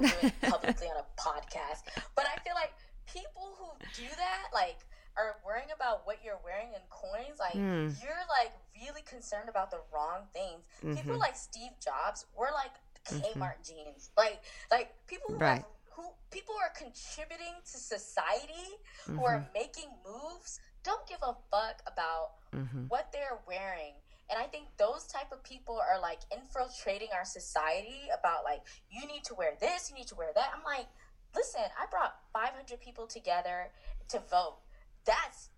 this. 0.00 0.12
I'm 0.12 0.20
doing 0.20 0.32
it 0.42 0.50
publicly 0.50 0.86
on 0.88 0.96
a 0.96 1.06
podcast, 1.20 1.82
but 2.14 2.26
I 2.26 2.38
feel 2.42 2.54
like 2.54 2.72
people 3.06 3.54
who 3.58 3.66
do 3.94 4.08
that, 4.16 4.48
like, 4.52 4.78
are 5.16 5.36
worrying 5.46 5.68
about 5.74 6.06
what 6.06 6.18
you're 6.24 6.40
wearing 6.44 6.68
in 6.74 6.80
coins. 6.90 7.38
Like, 7.38 7.52
Hmm. 7.52 7.90
you're 8.02 8.24
like 8.28 8.52
really 8.82 9.02
concerned 9.02 9.48
about 9.48 9.70
the 9.70 9.78
wrong 9.94 10.26
things. 10.32 10.66
Mm-hmm. 10.82 10.94
People 10.96 11.18
like 11.18 11.36
Steve 11.36 11.70
Jobs 11.78 12.26
were 12.36 12.50
like 12.52 12.72
Kmart 13.06 13.62
jeans. 13.64 14.10
Like, 14.16 14.42
like 14.70 14.90
people 15.06 15.34
who 15.34 15.38
Right. 15.38 15.56
have, 15.58 15.66
who 15.92 16.10
people 16.30 16.54
are 16.60 16.70
contributing 16.76 17.54
to 17.64 17.78
society, 17.78 18.78
who 19.06 19.12
Mm-hmm. 19.12 19.24
are 19.24 19.48
making 19.54 19.90
moves. 20.04 20.58
Don't 20.82 21.06
give 21.06 21.18
a 21.22 21.34
fuck 21.50 21.80
about 21.86 22.32
Mm-hmm. 22.52 22.86
what 22.88 23.12
they're 23.12 23.38
wearing 23.46 23.94
and 24.30 24.38
i 24.38 24.44
think 24.44 24.64
those 24.78 25.06
type 25.06 25.30
of 25.32 25.42
people 25.44 25.78
are 25.90 26.00
like 26.00 26.20
infiltrating 26.34 27.08
our 27.14 27.24
society 27.24 28.02
about 28.18 28.44
like 28.44 28.60
you 28.90 29.06
need 29.06 29.22
to 29.24 29.34
wear 29.34 29.52
this 29.60 29.90
you 29.90 29.96
need 29.96 30.06
to 30.06 30.14
wear 30.14 30.28
that 30.34 30.50
i'm 30.56 30.62
like 30.64 30.86
listen 31.34 31.60
i 31.80 31.86
brought 31.90 32.14
500 32.32 32.80
people 32.80 33.06
together 33.06 33.68
to 34.08 34.18
vote 34.30 34.58
that's 35.04 35.50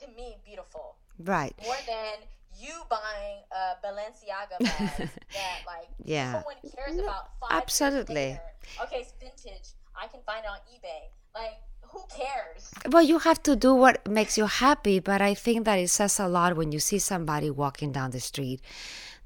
to 0.00 0.08
me 0.16 0.36
beautiful 0.44 0.96
right. 1.18 1.54
more 1.64 1.76
than 1.86 2.14
you 2.58 2.72
buying 2.90 3.38
a 3.52 3.86
balenciaga 3.86 4.58
bag 4.60 4.90
that 5.32 5.58
like 5.66 5.88
Yeah. 6.04 6.32
no 6.32 6.38
one 6.40 6.56
cares 6.74 6.98
about 6.98 7.30
five 7.40 7.52
years 7.52 7.62
absolutely. 7.62 8.38
okay 8.82 9.00
it's 9.00 9.12
vintage 9.20 9.70
i 9.96 10.06
can 10.06 10.20
find 10.26 10.44
it 10.44 10.50
on 10.50 10.58
ebay 10.74 11.08
like 11.34 11.56
who 11.92 12.00
cares 12.08 12.70
Well, 12.90 13.02
you 13.02 13.18
have 13.20 13.42
to 13.44 13.54
do 13.56 13.74
what 13.74 14.08
makes 14.08 14.36
you 14.36 14.46
happy, 14.46 14.98
but 14.98 15.20
I 15.22 15.34
think 15.34 15.64
that 15.66 15.78
it 15.78 15.88
says 15.88 16.18
a 16.18 16.28
lot 16.28 16.56
when 16.56 16.72
you 16.72 16.80
see 16.80 16.98
somebody 16.98 17.50
walking 17.50 17.92
down 17.92 18.10
the 18.10 18.20
street 18.20 18.60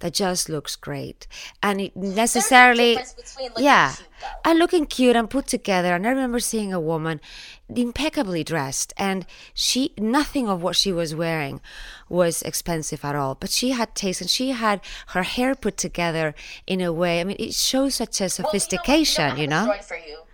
that 0.01 0.13
just 0.13 0.49
looks 0.51 0.77
great, 0.77 1.27
and 1.63 1.81
it 1.81 1.97
necessarily, 1.97 2.97
difference 2.97 3.15
between 3.15 3.49
looking 3.49 3.65
yeah, 3.65 3.95
cute, 3.95 4.09
and 4.45 4.59
looking 4.59 4.87
cute 4.87 5.17
and 5.17 5.31
put 5.31 5.47
together. 5.47 5.95
And 5.95 6.07
I 6.07 6.11
remember 6.11 6.39
seeing 6.39 6.73
a 6.73 6.81
woman 6.81 7.19
impeccably 7.75 8.45
dressed, 8.45 8.93
and 8.99 9.25
she 9.55 9.95
nothing 9.97 10.49
of 10.49 10.63
what 10.63 10.77
she 10.77 10.93
was 10.93 11.15
wearing 11.15 11.63
was 12.11 12.43
expensive 12.43 13.07
at 13.07 13.15
all. 13.17 13.37
But 13.37 13.49
she 13.49 13.71
had 13.71 13.95
taste, 13.95 14.21
and 14.21 14.29
she 14.29 14.51
had 14.51 14.83
her 15.09 15.23
hair 15.23 15.55
put 15.55 15.79
together 15.79 16.35
in 16.67 16.83
a 16.83 16.93
way. 16.93 17.21
I 17.21 17.25
mean, 17.25 17.37
it 17.39 17.55
shows 17.55 17.95
such 17.95 18.21
a 18.21 18.25
Well, 18.25 18.29
sophistication, 18.29 19.39
you 19.39 19.47
know, 19.47 19.63
you 19.63 19.69
know. 19.69 20.26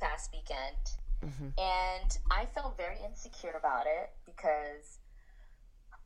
Past 0.00 0.30
weekend, 0.32 0.76
Mm-hmm. 1.24 1.48
and 1.58 2.18
I 2.30 2.46
felt 2.54 2.76
very 2.76 2.94
insecure 3.04 3.54
about 3.58 3.86
it 3.86 4.10
because 4.24 4.98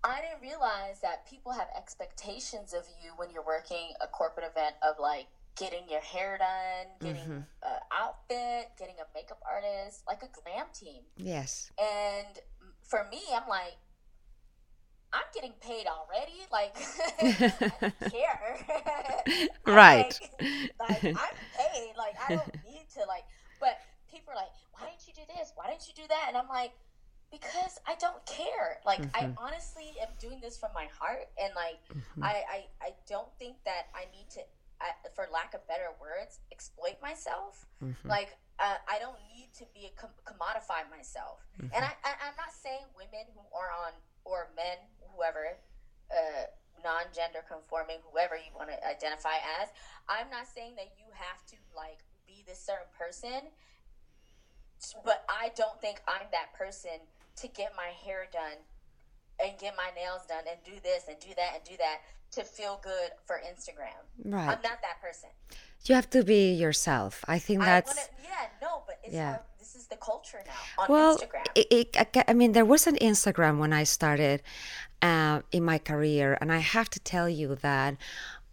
I 0.02 0.22
didn't 0.22 0.40
realize 0.40 1.00
that 1.02 1.28
people 1.28 1.52
have 1.52 1.68
expectations 1.76 2.72
of 2.72 2.84
you 3.04 3.10
when 3.18 3.30
you're 3.30 3.44
working 3.44 3.92
a 4.00 4.06
corporate 4.06 4.46
event 4.50 4.74
of 4.82 4.96
like 4.98 5.26
getting 5.58 5.82
your 5.90 6.00
hair 6.00 6.38
done, 6.38 6.86
getting 7.00 7.28
Mm-hmm. 7.28 7.42
an 7.62 7.78
outfit, 7.92 8.70
getting 8.78 8.94
a 9.00 9.06
makeup 9.14 9.38
artist, 9.46 10.02
like 10.06 10.22
a 10.22 10.28
glam 10.42 10.64
team. 10.72 11.02
Yes. 11.18 11.70
And 11.78 12.38
for 12.82 13.06
me, 13.10 13.20
I'm 13.34 13.46
like, 13.48 13.76
I'm 15.12 15.28
getting 15.34 15.52
paid 15.60 15.84
already. 15.86 16.40
Like, 16.50 16.74
I 17.20 17.72
don't 17.82 18.10
care. 18.10 18.66
Right. 19.66 20.18
Like, 20.80 20.88
like, 20.88 21.04
I'm 21.04 21.36
paid. 21.58 21.92
Like, 21.98 22.14
I 22.26 22.36
don't 22.36 22.54
need 22.64 22.86
to, 22.94 23.00
like, 23.06 23.24
but 23.62 23.78
people 24.10 24.34
are 24.34 24.40
like, 24.44 24.52
why 24.74 24.90
didn't 24.90 25.06
you 25.06 25.14
do 25.14 25.22
this? 25.38 25.54
Why 25.54 25.70
didn't 25.70 25.86
you 25.86 25.94
do 25.94 26.06
that? 26.10 26.26
And 26.28 26.36
I'm 26.36 26.50
like, 26.50 26.74
because 27.30 27.80
I 27.88 27.94
don't 27.96 28.20
care. 28.26 28.82
Like, 28.84 29.00
I 29.16 29.24
Mm-hmm. 29.24 29.40
honestly 29.40 29.88
am 30.04 30.12
doing 30.20 30.36
this 30.44 30.58
from 30.60 30.68
my 30.74 30.84
heart. 30.98 31.30
And, 31.40 31.54
like, 31.56 31.80
Mm-hmm. 31.88 32.20
I, 32.26 32.34
I, 32.56 32.58
I 32.82 32.90
don't 33.08 33.30
think 33.40 33.56
that 33.64 33.88
I 33.96 34.04
need 34.12 34.28
to, 34.36 34.40
I, 34.84 34.92
for 35.14 35.24
lack 35.32 35.54
of 35.54 35.64
better 35.70 35.96
words, 35.96 36.44
exploit 36.52 37.00
myself. 37.00 37.64
Mm-hmm. 37.80 38.04
Like, 38.04 38.36
uh, 38.60 38.76
I 38.84 38.98
don't 39.00 39.16
need 39.32 39.48
to 39.56 39.64
be 39.72 39.88
a 39.88 39.94
com- 39.96 40.20
commodify 40.28 40.84
myself. 40.92 41.40
Mm-hmm. 41.56 41.72
And 41.72 41.82
I, 41.88 41.92
I, 42.04 42.10
I'm 42.28 42.36
not 42.36 42.52
saying 42.52 42.84
women 42.92 43.24
who 43.32 43.40
are 43.56 43.72
on, 43.80 43.96
or 44.28 44.52
men, 44.52 44.76
whoever, 45.16 45.56
uh, 46.12 46.44
non-gender 46.84 47.48
conforming, 47.48 48.02
whoever 48.10 48.36
you 48.36 48.52
want 48.52 48.68
to 48.68 48.78
identify 48.84 49.40
as. 49.62 49.72
I'm 50.04 50.28
not 50.28 50.44
saying 50.50 50.74
that 50.76 50.92
you 51.00 51.06
have 51.16 51.40
to 51.48 51.56
like 51.72 52.04
be 52.44 52.50
this 52.50 52.60
certain 52.60 52.90
person, 52.98 53.48
but 55.04 55.24
I 55.28 55.50
don't 55.56 55.80
think 55.80 56.02
I'm 56.08 56.26
that 56.32 56.54
person 56.56 56.98
to 57.36 57.48
get 57.48 57.72
my 57.76 57.90
hair 58.04 58.26
done 58.32 58.58
and 59.42 59.58
get 59.58 59.74
my 59.76 59.90
nails 59.96 60.22
done 60.28 60.44
and 60.48 60.58
do 60.64 60.80
this 60.82 61.04
and 61.08 61.18
do 61.18 61.34
that 61.36 61.52
and 61.54 61.64
do 61.64 61.76
that 61.78 62.00
to 62.32 62.44
feel 62.44 62.80
good 62.82 63.10
for 63.26 63.36
Instagram. 63.36 64.00
Right. 64.24 64.42
I'm 64.42 64.62
not 64.62 64.80
that 64.82 65.00
person. 65.00 65.28
You 65.84 65.94
have 65.94 66.08
to 66.10 66.22
be 66.22 66.52
yourself. 66.52 67.24
I 67.26 67.38
think 67.38 67.62
I 67.62 67.66
that's. 67.66 67.96
wanna, 67.96 68.08
yeah, 68.22 68.46
no, 68.60 68.82
but 68.86 68.98
it's 69.02 69.14
Yeah. 69.14 69.32
how, 69.32 69.40
this 69.58 69.74
is 69.74 69.86
the 69.86 69.96
culture 69.96 70.42
now 70.46 70.82
on 70.82 70.86
well, 70.88 71.18
Instagram. 71.18 71.46
It, 71.54 71.96
it, 71.96 72.24
I 72.28 72.34
mean, 72.34 72.52
there 72.52 72.64
was 72.64 72.86
an 72.86 72.96
Instagram 72.96 73.58
when 73.58 73.72
I 73.72 73.84
started 73.84 74.42
uh, 75.02 75.40
in 75.50 75.64
my 75.64 75.78
career, 75.78 76.38
and 76.40 76.52
I 76.52 76.58
have 76.58 76.88
to 76.90 77.00
tell 77.00 77.28
you 77.28 77.56
that 77.56 77.96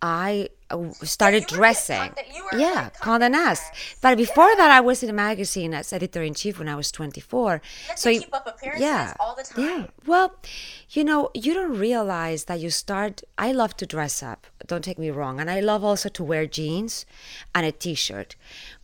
I 0.02 0.50
Oh, 0.72 0.92
started 1.04 1.50
you 1.50 1.56
were 1.58 1.62
dressing. 1.62 1.98
Conde- 1.98 2.62
yeah, 2.62 2.84
like 2.84 2.98
Condé 3.00 3.32
Nast. 3.32 3.64
But 4.02 4.18
before 4.18 4.56
that, 4.56 4.70
I 4.72 4.80
was 4.82 5.02
in 5.04 5.10
a 5.10 5.14
magazine 5.14 5.74
as 5.74 5.92
editor 5.92 6.22
in 6.22 6.34
chief 6.36 6.60
when 6.60 6.68
I 6.70 6.76
was 6.76 6.92
24. 6.92 7.62
You 7.90 7.94
so 7.96 8.10
to 8.10 8.14
you- 8.14 8.22
keep 8.22 8.34
up 8.36 8.48
appearances 8.48 8.82
yeah, 8.82 9.14
all 9.20 9.36
the 9.36 9.44
time. 9.44 9.64
yeah. 9.66 9.86
Well, 10.06 10.36
you 10.92 11.04
know, 11.04 11.30
you 11.34 11.54
don't 11.54 11.78
realize 11.78 12.46
that 12.46 12.60
you 12.60 12.70
start. 12.70 13.24
I 13.38 13.52
love 13.52 13.76
to 13.78 13.86
dress 13.86 14.22
up. 14.22 14.48
Don't 14.68 14.84
take 14.84 15.00
me 15.00 15.10
wrong, 15.10 15.40
and 15.40 15.50
I 15.50 15.60
love 15.60 15.84
also 15.84 16.10
to 16.10 16.24
wear 16.24 16.46
jeans 16.46 17.06
and 17.56 17.66
a 17.66 17.72
T-shirt. 17.72 18.36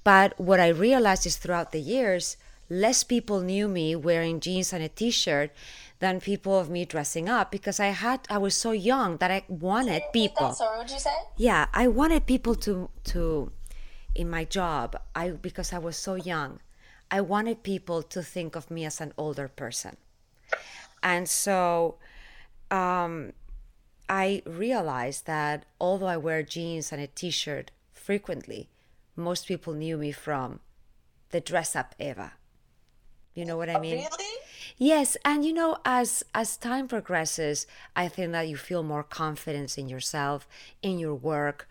But 0.04 0.40
what 0.40 0.60
I 0.60 0.68
realized 0.70 1.26
is 1.26 1.38
throughout 1.38 1.72
the 1.72 1.80
years, 1.82 2.38
less 2.70 3.04
people 3.04 3.42
knew 3.42 3.68
me 3.68 3.96
wearing 3.96 4.40
jeans 4.40 4.74
and 4.74 4.84
a 4.84 4.90
T-shirt 4.90 5.52
than 6.00 6.20
people 6.20 6.60
of 6.60 6.70
me 6.70 6.86
dressing 6.86 7.30
up 7.30 7.52
because 7.52 7.80
I 7.80 7.88
had 7.88 8.22
I 8.30 8.38
was 8.38 8.56
so 8.56 8.72
young 8.72 9.18
that 9.18 9.32
I 9.32 9.44
wanted 9.48 10.04
people. 10.12 10.54
Sorry, 10.54 10.78
what'd 10.78 10.92
you 10.92 11.00
say? 11.00 11.16
Yeah, 11.38 11.68
I 11.74 11.88
wanted 11.88 12.26
people 12.26 12.56
to 12.56 12.90
to 13.06 13.52
in 14.14 14.30
my 14.30 14.44
job. 14.44 15.00
I 15.16 15.32
because 15.32 15.72
I 15.74 15.78
was 15.78 15.98
so 15.98 16.16
young. 16.16 16.60
I 17.10 17.22
wanted 17.22 17.64
people 17.64 18.02
to 18.04 18.24
think 18.24 18.56
of 18.56 18.70
me 18.70 18.84
as 18.86 19.00
an 19.00 19.14
older 19.18 19.48
person. 19.48 19.98
And 21.02 21.30
so 21.30 21.98
um 22.72 23.34
I 24.10 24.44
realized 24.46 25.26
that 25.26 25.66
although 25.80 26.08
I 26.08 26.18
wear 26.18 26.44
jeans 26.44 26.92
and 26.92 27.02
a 27.02 27.08
t 27.08 27.32
shirt 27.32 27.72
frequently, 27.94 28.70
most 29.16 29.48
people 29.48 29.74
knew 29.74 29.98
me 29.98 30.12
from 30.12 30.60
the 31.30 31.40
dress 31.40 31.76
up 31.76 31.96
Eva. 32.00 32.34
You 33.34 33.46
know 33.46 33.58
what 33.58 33.70
I 33.70 33.80
mean? 33.80 33.96
Really? 33.96 34.35
Yes, 34.78 35.16
and 35.24 35.46
you 35.46 35.54
know, 35.54 35.78
as 35.86 36.24
as 36.34 36.58
time 36.58 36.88
progresses, 36.88 37.66
I 37.96 38.08
think 38.08 38.32
that 38.34 38.48
you 38.48 38.58
feel 38.58 38.84
more 38.84 39.04
confidence 39.04 39.78
in 39.78 39.88
yourself, 39.88 40.48
in 40.82 41.00
your 41.00 41.16
work. 41.16 41.68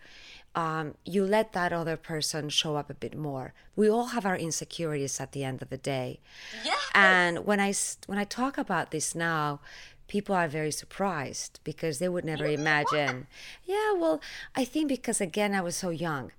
Um, 0.55 0.95
you 1.03 1.25
let 1.25 1.51
that 1.51 1.73
other 1.73 1.97
person 1.97 2.47
show 2.47 2.77
up 2.77 2.89
a 2.89 2.93
bit 2.93 3.15
more. 3.17 3.53
We 3.75 3.89
all 3.89 4.07
have 4.07 4.25
our 4.25 4.37
insecurities 4.37 5.19
at 5.19 5.33
the 5.33 5.43
end 5.43 5.61
of 5.61 5.69
the 5.69 5.77
day. 5.77 6.21
Yes. 6.63 6.79
And 6.93 7.39
I 7.39 7.73
when 8.07 8.17
I 8.17 8.23
talk 8.23 8.57
about 8.57 8.91
this 8.91 9.13
now, 9.13 9.59
people 10.07 10.35
are 10.35 10.47
very 10.47 10.71
surprised 10.71 11.59
because 11.63 11.99
they 11.99 12.09
would 12.09 12.25
never 12.25 12.45
imagine. 12.45 13.27
Yeah, 13.65 13.93
well, 13.93 14.21
I 14.55 14.65
think 14.65 14.89
because 14.89 15.19
again 15.21 15.53
I 15.53 15.61
was 15.61 15.75
so 15.75 15.89
young. 15.89 16.31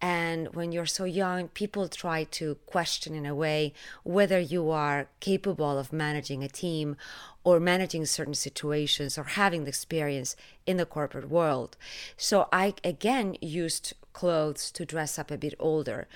And 0.00 0.54
when 0.54 0.72
you're 0.72 0.86
so 0.86 1.04
young, 1.04 1.48
people 1.48 1.86
try 1.88 2.24
to 2.24 2.54
question 2.66 3.14
in 3.14 3.26
a 3.26 3.34
way 3.34 3.74
whether 4.02 4.40
you 4.40 4.70
are 4.70 5.08
capable 5.20 5.78
of 5.78 5.92
managing 5.92 6.42
a 6.42 6.48
team 6.48 6.96
or 7.44 7.60
managing 7.60 8.06
certain 8.06 8.34
situations 8.34 9.18
or 9.18 9.24
having 9.24 9.64
the 9.64 9.68
experience 9.68 10.36
in 10.66 10.78
the 10.78 10.86
corporate 10.86 11.28
world. 11.28 11.76
So 12.16 12.48
I 12.52 12.74
again 12.82 13.36
used 13.40 13.94
clothes 14.12 14.70
to 14.72 14.84
dress 14.84 15.18
up 15.18 15.30
a 15.30 15.38
bit 15.38 15.54
older. 15.58 16.08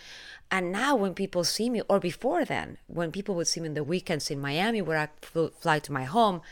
And 0.50 0.72
now 0.72 0.94
when 0.96 1.14
people 1.14 1.44
see 1.44 1.70
me, 1.70 1.82
or 1.88 2.00
before 2.00 2.44
then, 2.44 2.78
when 2.86 3.12
people 3.12 3.34
would 3.34 3.48
see 3.48 3.60
me 3.60 3.68
in 3.68 3.74
the 3.74 3.84
weekends 3.84 4.30
in 4.30 4.40
Miami 4.40 4.82
where 4.82 4.98
I 4.98 5.08
fl- 5.20 5.46
fly 5.58 5.78
to 5.80 5.92
my 5.92 6.04
home, 6.04 6.42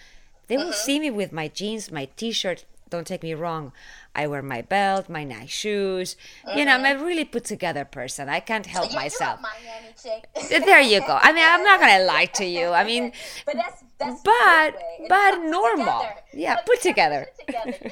they 0.52 0.58
will 0.58 0.64
uh-huh. 0.64 0.84
see 0.84 1.00
me 1.00 1.10
with 1.10 1.32
my 1.32 1.48
jeans, 1.48 1.90
my 1.90 2.10
t-shirt. 2.14 2.66
Don't 2.90 3.06
take 3.06 3.22
me 3.22 3.32
wrong. 3.32 3.72
I 4.14 4.26
wear 4.26 4.42
my 4.42 4.60
belt, 4.60 5.08
my 5.08 5.24
nice 5.24 5.48
shoes. 5.48 6.14
You 6.54 6.66
know, 6.66 6.74
I'm 6.74 6.84
a 6.84 6.90
uh-huh. 6.90 7.04
really 7.06 7.24
put 7.24 7.46
together 7.46 7.86
person. 7.86 8.28
I 8.28 8.40
can't 8.40 8.66
help 8.66 8.90
Yeah, 8.90 8.96
myself. 8.96 9.40
You're 9.40 9.48
a 9.48 9.80
Miami 9.80 10.50
chick. 10.50 10.66
There 10.66 10.80
you 10.82 11.00
go. 11.00 11.18
I 11.18 11.32
mean, 11.32 11.42
I'm 11.42 11.64
not 11.64 11.80
gonna 11.80 12.04
lie 12.04 12.26
to 12.34 12.44
you. 12.44 12.68
I 12.68 12.84
mean, 12.84 13.12
but 13.46 13.54
that's 13.54 13.82
that's 13.96 14.20
but- 14.20 14.32
your 14.32 14.72
way. 14.74 14.96
It's 14.98 15.08
but 15.08 15.38
normal. 15.42 16.00
together. 16.00 16.20
Yeah, 16.34 16.56
Put 16.56 16.66
put 16.66 16.80
together. 16.82 17.28
Together. 17.46 17.90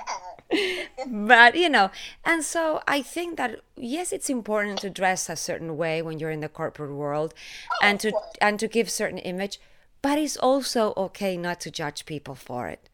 Yeah. 0.53 1.05
but 1.07 1.55
you 1.55 1.71
know, 1.71 1.91
and 2.27 2.45
so 2.45 2.83
I 2.87 3.01
think 3.01 3.39
that 3.39 3.61
yes, 3.77 4.13
it's 4.13 4.29
important 4.29 4.81
to 4.81 4.91
dress 4.91 5.31
a 5.31 5.37
certain 5.37 5.79
way 5.79 6.03
when 6.03 6.19
you're 6.19 6.31
in 6.31 6.41
the 6.41 6.51
corporate 6.51 6.93
world, 6.93 7.33
oh, 7.73 7.87
and 7.87 7.99
to 8.01 8.13
and 8.39 8.61
to 8.61 8.69
give 8.69 8.91
certain 8.91 9.17
image, 9.17 9.59
but 10.03 10.19
it's 10.19 10.37
also 10.37 10.93
okay 10.97 11.37
not 11.37 11.61
to 11.61 11.71
judge 11.71 12.07
people 12.07 12.35
for 12.35 12.69
it. 12.69 12.89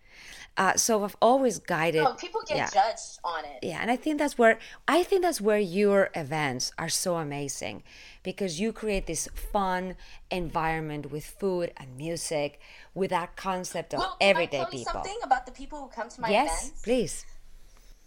Uh, 0.59 0.75
so 0.75 1.05
I've 1.05 1.17
always 1.21 1.59
guided. 1.59 2.03
No, 2.03 2.15
people 2.15 2.41
get 2.47 2.57
yeah. 2.57 2.71
judged 2.73 3.19
on 3.23 3.45
it. 3.45 3.59
Yeah, 3.63 3.79
and 3.83 3.91
I 3.91 3.97
think 3.97 4.19
that's 4.19 4.39
where 4.39 4.59
I 4.89 5.03
think 5.03 5.21
that's 5.23 5.41
where 5.41 5.59
your 5.59 6.09
events 6.15 6.73
are 6.79 6.89
so 6.89 7.17
amazing 7.17 7.83
because 8.23 8.59
you 8.59 8.73
create 8.73 9.07
this 9.07 9.29
fun 9.53 9.97
environment 10.31 11.11
with 11.13 11.27
food 11.27 11.73
and 11.77 11.95
music 11.97 12.59
with 12.95 13.11
that 13.11 13.37
concept 13.37 13.93
of 13.93 14.01
Well, 14.01 14.17
everyday 14.19 14.59
can 14.59 14.61
I 14.61 14.65
tell 14.65 14.73
you 14.73 14.79
people. 14.79 14.93
something 14.95 15.19
about 15.23 15.45
the 15.45 15.53
people 15.53 15.79
who 15.83 15.89
come 15.89 16.09
to 16.09 16.21
my 16.23 16.31
Yes, 16.31 16.63
events? 16.69 16.83
please. 16.83 17.27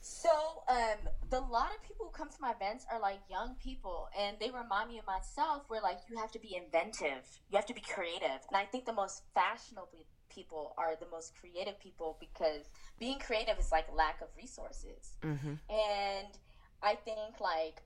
So, 0.10 0.64
um, 0.68 1.08
the 1.30 1.40
lot 1.40 1.70
of 1.76 1.84
people 1.84 2.06
who 2.06 2.10
come 2.12 2.30
to 2.32 2.38
my 2.42 2.52
events 2.52 2.84
are 2.92 3.00
like 3.00 3.20
young 3.30 3.56
people, 3.56 4.08
and 4.18 4.40
they 4.40 4.50
remind 4.50 4.90
me 4.90 4.98
of 4.98 5.06
myself. 5.06 5.66
Where 5.68 5.82
like 5.82 6.00
you 6.10 6.18
have 6.18 6.32
to 6.32 6.40
be 6.40 6.56
inventive, 6.56 7.40
you 7.48 7.56
have 7.58 7.66
to 7.68 7.76
be 7.76 7.82
creative, 7.82 8.42
and 8.50 8.58
I 8.58 8.66
think 8.66 8.86
the 8.86 8.92
most 8.92 9.22
fashionable 9.36 10.08
people 10.30 10.74
are 10.78 10.96
the 10.96 11.06
most 11.06 11.34
creative 11.40 11.80
people 11.80 12.18
because 12.20 12.70
being 12.98 13.20
creative 13.20 13.60
is 13.60 13.72
like 13.72 13.86
lack 13.92 14.20
of 14.22 14.30
resources, 14.36 15.18
hmm 15.22 15.54
and 15.70 16.40
I 16.82 16.96
think 16.96 17.40
like 17.40 17.84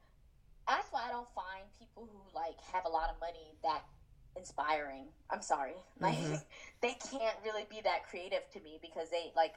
that's 0.68 0.88
why 0.92 1.08
I 1.08 1.12
don't 1.12 1.28
find 1.36 1.70
people 1.78 2.08
who 2.12 2.30
like 2.34 2.62
have 2.72 2.86
a 2.86 2.90
lot 2.90 3.10
of 3.10 3.16
money 3.20 3.58
that 3.64 3.82
inspiring. 4.36 5.14
I'm 5.30 5.42
sorry, 5.42 5.76
like 6.00 6.16
Mhm. 6.18 6.42
they 6.82 6.94
can't 6.96 7.38
really 7.44 7.66
be 7.66 7.82
that 7.82 8.04
creative 8.04 8.48
to 8.54 8.60
me 8.62 8.78
because 8.82 9.10
they 9.10 9.32
like 9.36 9.56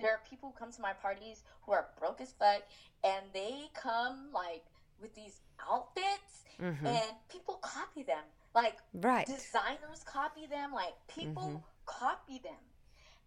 there 0.00 0.12
are 0.12 0.20
people 0.28 0.50
who 0.52 0.58
come 0.58 0.72
to 0.72 0.80
my 0.80 0.92
parties 0.92 1.42
who 1.62 1.72
are 1.72 1.88
broke 1.98 2.20
as 2.20 2.32
fuck 2.32 2.62
and 3.04 3.26
they 3.32 3.68
come 3.74 4.30
like 4.32 4.64
with 5.00 5.14
these 5.14 5.40
outfits 5.70 6.44
hmm 6.58 6.86
and 6.86 7.16
people 7.30 7.56
copy 7.62 8.02
them. 8.02 8.24
Like 8.54 8.76
Right. 8.94 9.26
designers 9.26 10.02
copy 10.04 10.46
them. 10.46 10.72
Like 10.72 10.94
people 11.08 11.48
Mhm. 11.48 11.62
copy 11.86 12.38
them. 12.38 12.62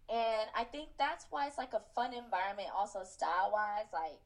And 0.08 0.50
i 0.54 0.64
think 0.64 0.90
that's 0.98 1.26
why 1.30 1.46
it's 1.46 1.56
like 1.58 1.72
a 1.72 1.80
fun 1.94 2.12
environment 2.12 2.68
also 2.76 3.04
style 3.04 3.50
wise 3.52 3.86
like 3.92 4.20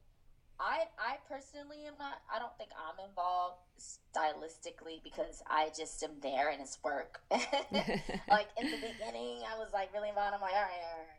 i 0.59 0.83
i 0.97 1.15
personally 1.27 1.85
am 1.87 1.93
not 1.97 2.19
i 2.33 2.37
don't 2.37 2.57
think 2.57 2.69
i'm 2.77 2.99
involved 3.07 3.55
stylistically 3.79 5.01
because 5.03 5.41
i 5.49 5.69
just 5.75 6.03
am 6.03 6.19
there 6.21 6.49
and 6.49 6.61
it's 6.61 6.77
work. 6.83 7.21
Like 8.29 8.49
in 8.57 8.69
the 8.71 8.77
beginning 8.77 9.41
i 9.49 9.55
was 9.57 9.69
like 9.73 9.93
really 9.93 10.09
involved. 10.09 10.35
I'm 10.35 10.41
like 10.41 10.53
all 10.53 10.61
right 10.61 10.83
all 10.83 10.97
right, 10.99 10.99
all 10.99 10.99
right. 10.99 11.18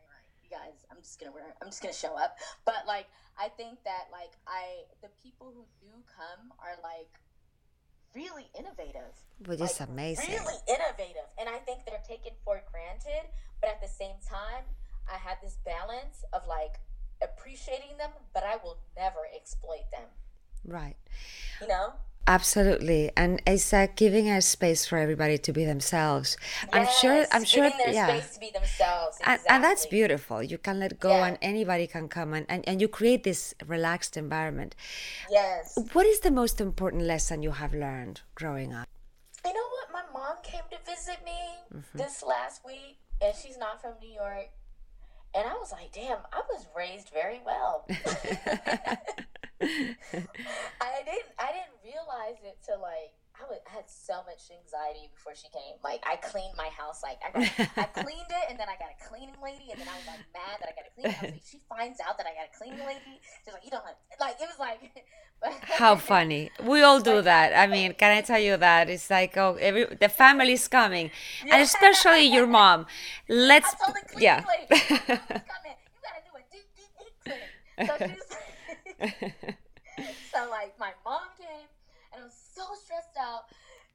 guys 0.51 0.85
i'm 0.91 0.97
just 1.01 1.19
gonna 1.19 1.31
wear 1.31 1.55
i'm 1.61 1.69
just 1.69 1.81
gonna 1.81 1.93
show 1.93 2.15
up. 2.15 2.37
But 2.65 2.83
like 2.85 3.07
i 3.39 3.47
think 3.47 3.79
that 3.85 4.11
like 4.11 4.35
i 4.45 4.83
the 5.01 5.09
people 5.23 5.51
who 5.55 5.63
do 5.79 5.91
come 6.05 6.51
are 6.59 6.75
like 6.83 7.09
really 8.13 8.51
innovative. 8.59 9.15
Which 9.47 9.61
is 9.61 9.79
amazing. 9.79 10.29
really 10.29 10.59
innovative. 10.67 11.31
And 11.39 11.47
i 11.47 11.57
think 11.63 11.85
they're 11.87 12.03
taken 12.07 12.33
for 12.43 12.61
granted 12.71 13.31
but 13.61 13.69
at 13.69 13.81
the 13.81 13.87
same 13.87 14.19
time 14.27 14.67
i 15.07 15.17
have 15.17 15.37
this 15.41 15.57
balance 15.65 16.23
of 16.33 16.45
like 16.47 16.75
appreciating 17.23 17.97
them 17.97 18.11
but 18.33 18.43
i 18.43 18.57
will 18.63 18.77
never 18.95 19.23
exploit 19.33 19.87
them. 19.91 20.09
Right. 20.67 20.97
you 21.61 21.67
know 21.67 21.93
Absolutely, 22.27 23.11
and 23.17 23.41
it's 23.47 23.73
uh, 23.73 23.87
giving 23.95 24.29
a 24.29 24.41
space 24.41 24.85
for 24.85 24.97
everybody 24.97 25.37
to 25.39 25.51
be 25.51 25.65
themselves. 25.65 26.37
I'm 26.71 26.87
sure. 27.01 27.25
I'm 27.31 27.43
sure. 27.43 27.69
their 27.69 27.93
Yeah. 27.93 28.07
space 28.19 28.33
to 28.35 28.39
be 28.39 28.51
themselves 28.51 29.17
And, 29.25 29.39
and 29.49 29.63
that's 29.63 29.85
beautiful. 29.87 30.41
You 30.43 30.57
can 30.57 30.79
let 30.79 30.99
go, 30.99 31.09
Yeah. 31.09 31.25
and 31.25 31.37
anybody 31.41 31.87
can 31.87 32.07
come, 32.07 32.33
and, 32.33 32.45
and, 32.47 32.63
and 32.67 32.79
you 32.79 32.87
create 32.87 33.23
this 33.23 33.53
relaxed 33.65 34.15
environment. 34.17 34.75
yes 35.29 35.77
What 35.93 36.05
is 36.05 36.19
the 36.21 36.31
most 36.31 36.61
important 36.61 37.03
lesson 37.03 37.41
you 37.43 37.51
have 37.51 37.73
learned 37.73 38.21
growing 38.35 38.73
up? 38.73 38.87
you 39.43 39.53
know 39.53 39.67
what 39.77 39.87
my 39.91 40.03
mom 40.13 40.35
came 40.43 40.61
to 40.71 40.77
visit 40.89 41.19
me 41.25 41.39
Mm-hmm. 41.73 41.97
this 41.97 42.21
last 42.21 42.61
week 42.65 42.97
and 43.21 43.33
she's 43.35 43.57
not 43.57 43.81
from 43.81 43.93
new 44.01 44.13
york 44.23 44.49
and 45.33 45.43
i 45.47 45.53
was 45.53 45.71
like 45.71 45.89
damn 45.93 46.17
i 46.33 46.41
was 46.51 46.67
raised 46.75 47.09
very 47.21 47.39
well 47.45 47.85
I 50.81 51.05
didn't 51.05 51.31
I 51.37 51.53
didn't 51.53 51.77
realize 51.85 52.41
it 52.43 52.57
till 52.65 52.81
like 52.81 53.13
I, 53.41 53.49
was, 53.49 53.59
I 53.65 53.81
had 53.81 53.89
so 53.89 54.21
much 54.25 54.49
anxiety 54.53 55.09
before 55.13 55.33
she 55.33 55.49
came. 55.49 55.77
Like 55.83 56.03
I 56.05 56.15
cleaned 56.17 56.53
my 56.57 56.69
house, 56.69 57.01
like 57.01 57.17
I 57.25 57.29
got 57.31 57.45
I 57.77 57.87
cleaned 58.01 58.29
it, 58.29 58.45
and 58.49 58.59
then 58.59 58.67
I 58.69 58.77
got 58.77 58.93
a 58.93 58.99
cleaning 59.09 59.37
lady, 59.41 59.71
and 59.71 59.79
then 59.81 59.87
I 59.87 59.97
was 59.97 60.07
like 60.07 60.25
mad 60.33 60.57
that 60.61 60.69
I 60.69 60.73
got 60.77 60.85
a 60.85 60.93
cleaning. 60.93 61.17
I 61.21 61.25
like, 61.37 61.45
she 61.45 61.59
finds 61.69 61.99
out 62.01 62.17
that 62.17 62.27
I 62.27 62.33
got 62.37 62.49
a 62.49 62.57
cleaning 62.57 62.85
lady. 62.85 63.21
She's 63.21 63.53
like, 63.53 63.63
you 63.65 63.71
don't 63.71 63.85
have, 63.85 63.97
like 64.19 64.37
it 64.41 64.47
was 64.49 64.59
like. 64.59 64.81
How 65.81 65.95
funny! 65.95 66.51
We 66.63 66.83
all 66.83 66.99
do 67.01 67.21
that. 67.23 67.57
I 67.57 67.65
mean, 67.65 67.93
can 67.93 68.15
I 68.15 68.21
tell 68.29 68.37
you 68.37 68.57
that 68.57 68.89
it's 68.89 69.09
like 69.09 69.37
oh, 69.37 69.57
every 69.59 69.85
the 69.85 70.09
family's 70.09 70.67
coming, 70.67 71.09
and 71.49 71.61
especially 71.61 72.25
your 72.25 72.45
mom. 72.45 72.85
Let's 73.27 73.73
I 73.73 73.85
told 73.85 73.95
the 73.97 74.07
cleaning 74.09 74.23
yeah. 74.23 74.43
lady. 74.45 74.67
You 74.69 75.17
gotta 75.17 76.21
do 76.25 76.33
a 76.37 76.43
deep, 76.51 76.67
deep, 76.77 76.93
deep 76.99 77.15
clean. 77.25 77.87
So 77.87 78.07
she's 78.07 78.37
so 80.31 80.49
like 80.49 80.77
my 80.79 80.91
mom 81.03 81.27
came 81.37 81.69
and 82.13 82.21
I 82.21 82.25
was 82.25 82.35
so 82.35 82.63
stressed 82.75 83.15
out, 83.19 83.47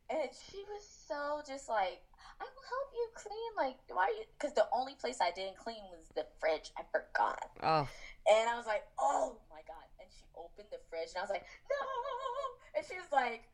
and 0.08 0.28
she 0.32 0.64
was 0.72 0.84
so 0.84 1.44
just 1.44 1.68
like, 1.68 2.00
I 2.40 2.44
will 2.44 2.66
help 2.68 2.88
you 2.96 3.06
clean. 3.12 3.50
Like, 3.56 3.76
why? 3.92 4.08
Are 4.08 4.16
you? 4.16 4.24
Because 4.38 4.54
the 4.54 4.68
only 4.72 4.94
place 4.96 5.20
I 5.20 5.32
didn't 5.32 5.56
clean 5.56 5.84
was 5.92 6.08
the 6.16 6.24
fridge. 6.40 6.72
I 6.76 6.82
forgot, 6.88 7.40
oh, 7.62 7.88
and 8.28 8.48
I 8.48 8.56
was 8.56 8.66
like, 8.66 8.84
oh 8.98 9.36
my 9.50 9.60
god. 9.68 9.84
And 10.00 10.08
she 10.08 10.24
opened 10.36 10.68
the 10.72 10.80
fridge, 10.88 11.12
and 11.12 11.20
I 11.20 11.24
was 11.24 11.30
like, 11.30 11.44
no. 11.68 11.80
And 12.76 12.84
she 12.84 12.96
was 12.96 13.12
like. 13.12 13.48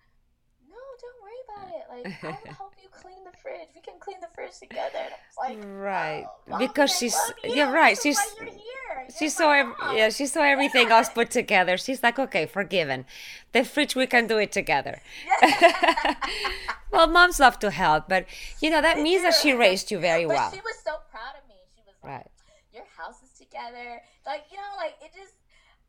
No, 1.56 1.62
don't 1.62 1.70
worry 1.70 2.02
about 2.02 2.06
it. 2.06 2.24
Like, 2.24 2.24
I'll 2.48 2.54
help 2.58 2.72
you 2.82 2.88
clean 2.90 3.24
the 3.24 3.36
fridge. 3.42 3.68
We 3.74 3.80
can 3.80 3.94
clean 4.00 4.20
the 4.20 4.28
fridge 4.34 4.58
together. 4.58 4.98
And 4.98 5.14
I 5.14 5.18
was 5.28 5.56
like, 5.56 5.58
right. 5.76 6.24
"Oh, 6.26 6.32
Mommy, 6.48 6.66
because 6.68 6.90
I 6.92 6.96
she's 6.96 7.16
you're 7.44 7.70
right. 7.72 7.94
This 7.96 8.02
She's 8.02 8.16
why 8.16 8.44
you're 8.46 8.54
here. 8.54 9.06
she 9.18 9.28
saw 9.28 9.50
ev- 9.52 9.74
yeah 9.94 10.08
she 10.10 10.26
saw 10.26 10.42
everything 10.42 10.90
else 10.90 11.08
put 11.14 11.30
together. 11.30 11.76
She's 11.76 12.02
like, 12.02 12.18
okay, 12.18 12.46
forgiven. 12.46 13.04
The 13.52 13.64
fridge 13.64 13.94
we 13.96 14.06
can 14.06 14.26
do 14.26 14.38
it 14.38 14.52
together. 14.52 15.00
well, 16.90 17.06
moms 17.06 17.40
love 17.40 17.58
to 17.60 17.70
help, 17.70 18.08
but 18.08 18.26
you 18.60 18.70
know 18.70 18.80
that 18.82 18.98
means 18.98 19.22
that 19.22 19.34
she 19.34 19.52
raised 19.52 19.90
you 19.90 19.98
very 19.98 20.24
but 20.26 20.34
well. 20.36 20.50
she 20.52 20.60
was 20.60 20.76
so 20.84 20.96
proud 21.10 21.34
of 21.40 21.48
me. 21.48 21.54
She 21.74 21.82
was 21.86 21.94
like, 22.02 22.12
Right. 22.12 22.30
"Your 22.72 22.84
house 22.96 23.22
is 23.22 23.30
together." 23.38 24.00
Like 24.26 24.44
you 24.50 24.56
know, 24.58 24.72
like 24.76 24.94
it 25.02 25.12
just. 25.14 25.34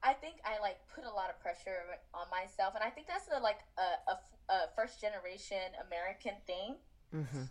I 0.03 0.13
think 0.13 0.35
I 0.43 0.59
like 0.59 0.77
put 0.93 1.05
a 1.05 1.13
lot 1.13 1.29
of 1.29 1.39
pressure 1.39 1.97
on 2.13 2.27
myself, 2.29 2.75
and 2.75 2.83
I 2.83 2.89
think 2.89 3.07
that's 3.07 3.29
a, 3.31 3.39
like 3.39 3.59
a, 3.79 4.11
a, 4.11 4.15
a 4.51 4.57
first 4.75 4.99
generation 4.99 5.71
American 5.87 6.35
thing 6.45 6.75
hmm 7.11 7.45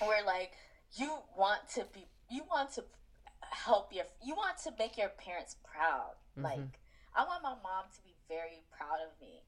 where 0.00 0.24
like 0.24 0.52
you 0.96 1.10
want 1.36 1.60
to 1.74 1.86
be, 1.94 2.04
you 2.30 2.42
want 2.50 2.72
to 2.74 2.84
help 3.40 3.92
your 3.92 4.04
you 4.24 4.34
want 4.34 4.58
to 4.64 4.72
make 4.78 4.98
your 4.98 5.08
parents 5.08 5.56
proud. 5.64 6.14
Mm-hmm. 6.36 6.44
Like 6.44 6.80
I 7.14 7.24
want 7.24 7.42
my 7.42 7.54
mom 7.62 7.88
to 7.94 8.02
be 8.02 8.14
very 8.28 8.62
proud 8.76 8.98
of 9.00 9.18
me. 9.20 9.42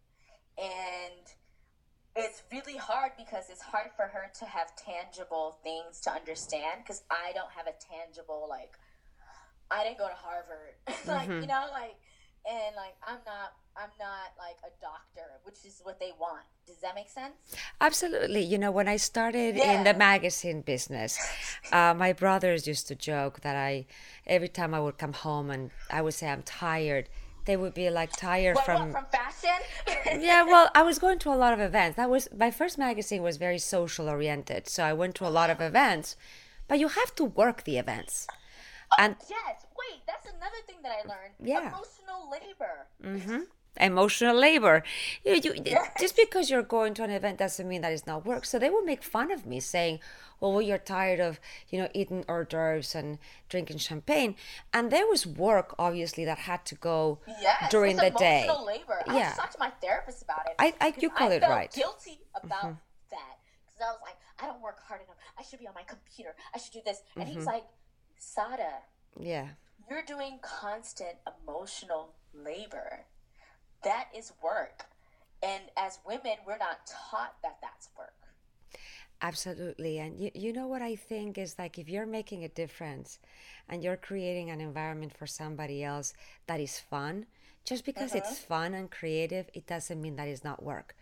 And 0.59 1.25
it's 2.17 2.43
really 2.51 2.77
hard 2.77 3.13
because 3.17 3.45
it's 3.51 3.63
hard 3.63 3.91
for 3.97 4.07
her 4.07 4.31
to 4.41 4.45
have 4.45 4.75
tangible 4.75 5.59
things 5.63 6.01
to 6.01 6.11
understand 6.11 6.83
because 6.83 7.03
I 7.11 7.33
don't 7.33 7.51
have 7.53 7.67
a 7.67 7.77
tangible 7.79 8.47
like 8.49 8.79
I 9.71 9.85
didn't 9.85 9.99
go 9.99 10.09
to 10.09 10.15
Harvard. 10.15 10.75
like, 11.07 11.29
mm-hmm. 11.29 11.43
you 11.43 11.47
know, 11.47 11.67
like 11.73 11.97
and 12.46 12.77
like 12.77 12.94
I'm 13.07 13.18
not 13.27 13.53
I'm 13.77 13.90
not 13.98 14.35
like 14.38 14.57
a 14.64 14.72
doctor, 14.81 15.29
which 15.44 15.64
is 15.64 15.81
what 15.85 16.01
they 16.01 16.11
want. 16.18 16.44
Does 16.66 16.79
that 16.79 16.94
make 16.96 17.09
sense? 17.09 17.35
Absolutely. 17.81 18.42
You 18.42 18.59
know, 18.59 18.72
when 18.72 18.88
I 18.88 18.96
started 18.96 19.57
yeah. 19.57 19.72
in 19.72 19.85
the 19.85 19.94
magazine 19.94 20.62
business, 20.62 21.16
uh, 21.72 21.94
my 21.94 22.12
brothers 22.12 22.66
used 22.66 22.88
to 22.88 22.94
joke 22.94 23.40
that 23.40 23.57
I 23.57 23.87
every 24.27 24.48
time 24.48 24.74
I 24.74 24.81
would 24.81 24.98
come 24.98 25.12
home 25.12 25.51
and 25.51 25.70
I 25.90 26.03
would 26.03 26.14
say 26.14 26.29
I'm 26.29 26.42
tired, 26.42 27.09
they 27.44 27.57
would 27.57 27.72
be 27.72 27.88
like 27.88 28.11
tired 28.16 28.57
what, 28.57 28.64
from 28.64 28.92
what, 28.92 28.92
from 28.92 29.07
fashion. 29.12 30.20
yeah, 30.20 30.42
well, 30.42 30.70
I 30.74 30.83
was 30.83 30.98
going 30.98 31.18
to 31.20 31.33
a 31.33 31.37
lot 31.37 31.53
of 31.53 31.61
events. 31.61 31.96
That 31.96 32.11
was 32.11 32.29
my 32.37 32.51
first 32.51 32.79
magazine 32.79 33.22
was 33.22 33.37
very 33.37 33.59
social 33.59 34.09
oriented, 34.09 34.68
so 34.68 34.83
I 34.83 34.92
went 34.92 35.14
to 35.16 35.27
a 35.27 35.31
lot 35.31 35.51
of 35.51 35.61
events. 35.61 36.16
But 36.66 36.79
you 36.79 36.88
have 36.88 37.14
to 37.14 37.24
work 37.24 37.64
the 37.64 37.79
events. 37.79 38.27
Oh, 38.92 38.96
and 38.98 39.16
yes, 39.31 39.64
wait, 39.90 40.01
that's 40.07 40.27
another 40.27 40.61
thing 40.66 40.77
that 40.83 40.92
I 40.92 41.09
learned. 41.09 41.35
Yeah. 41.40 41.68
Emotional 41.68 42.31
labor. 42.31 42.87
Mm-hmm 43.03 43.42
emotional 43.81 44.37
labor. 44.37 44.83
You, 45.24 45.40
you, 45.42 45.55
yes. 45.64 45.90
Just 46.01 46.16
because 46.16 46.51
you're 46.51 46.62
going 46.62 46.94
to 46.94 47.05
an 47.05 47.11
event 47.11 47.38
doesn't 47.38 47.66
mean 47.66 47.83
that 47.83 47.92
it's 47.92 48.07
not 48.07 48.24
work. 48.24 48.44
So 48.44 48.59
they 48.59 48.70
will 48.70 48.83
make 48.83 49.03
fun 49.03 49.31
of 49.31 49.46
me 49.46 49.61
saying, 49.61 50.01
oh, 50.40 50.51
well, 50.51 50.62
you're 50.62 50.79
tired 50.79 51.20
of, 51.20 51.40
you 51.68 51.79
know, 51.79 51.88
eating 51.94 52.24
hors 52.29 52.44
d'oeuvres 52.44 52.94
and 52.94 53.18
drinking 53.48 53.79
champagne. 53.79 54.37
And 54.72 54.90
there 54.90 55.07
was 55.07 55.27
work, 55.27 55.74
obviously, 55.79 56.24
that 56.24 56.38
had 56.38 56.64
to 56.66 56.74
go 56.74 57.18
yes, 57.40 57.70
during 57.70 57.96
the 57.96 58.11
day. 58.11 58.48
labor. 58.64 59.03
Yeah. 59.07 59.33
I 59.35 59.37
talked 59.37 59.53
to 59.53 59.59
my 59.59 59.70
therapist 59.81 60.22
about 60.22 60.46
it. 60.46 60.55
I, 60.59 60.74
I 60.81 60.94
you 60.98 61.11
call 61.11 61.31
I 61.31 61.35
it 61.35 61.42
right. 61.42 61.72
guilty 61.72 62.20
about 62.35 62.59
mm-hmm. 62.59 62.72
that. 63.11 63.37
Because 63.66 63.87
I 63.87 63.90
was 63.90 64.01
like, 64.03 64.16
I 64.40 64.46
don't 64.46 64.62
work 64.62 64.79
hard 64.87 65.01
enough. 65.03 65.16
I 65.38 65.42
should 65.42 65.59
be 65.59 65.66
on 65.66 65.74
my 65.74 65.83
computer. 65.83 66.35
I 66.55 66.59
should 66.59 66.72
do 66.72 66.81
this. 66.85 67.03
And 67.16 67.24
mm-hmm. 67.24 67.38
he's 67.38 67.46
like, 67.46 67.64
Saada. 68.20 68.83
Yeah. 69.20 69.48
You're 69.90 70.03
doing 70.03 70.38
constant 70.42 71.16
emotional 71.27 72.11
labor 72.35 73.05
that 73.85 74.09
is 74.16 74.33
work. 74.42 74.85
And 75.42 75.62
as 75.77 75.98
women, 76.07 76.37
we're 76.46 76.59
not 76.59 76.81
taught 76.87 77.35
that 77.42 77.59
that's 77.62 77.88
work. 77.96 78.12
Absolutely. 79.20 79.98
And 79.98 80.18
you, 80.18 80.31
you 80.35 80.53
know 80.53 80.66
what 80.66 80.83
I 80.83 80.94
think 80.94 81.38
is 81.38 81.59
like 81.59 81.79
if 81.79 81.88
you're 81.88 82.07
making 82.07 82.44
a 82.44 82.48
difference 82.48 83.18
and 83.68 83.83
you're 83.83 83.96
creating 83.96 84.51
an 84.51 84.61
environment 84.61 85.16
for 85.16 85.27
somebody 85.27 85.83
else 85.83 86.12
that 86.46 86.61
is 86.61 86.79
fun, 86.79 87.27
just 87.64 87.85
because 87.85 88.14
it's 88.14 88.31
uh-huh. 88.31 88.46
fun 88.48 88.74
and 88.74 88.90
creative, 88.90 89.48
it 89.55 89.66
doesn't 89.66 90.01
mean 90.01 90.16
that 90.16 90.29
it's 90.29 90.44
not 90.44 90.62
work. 90.62 90.94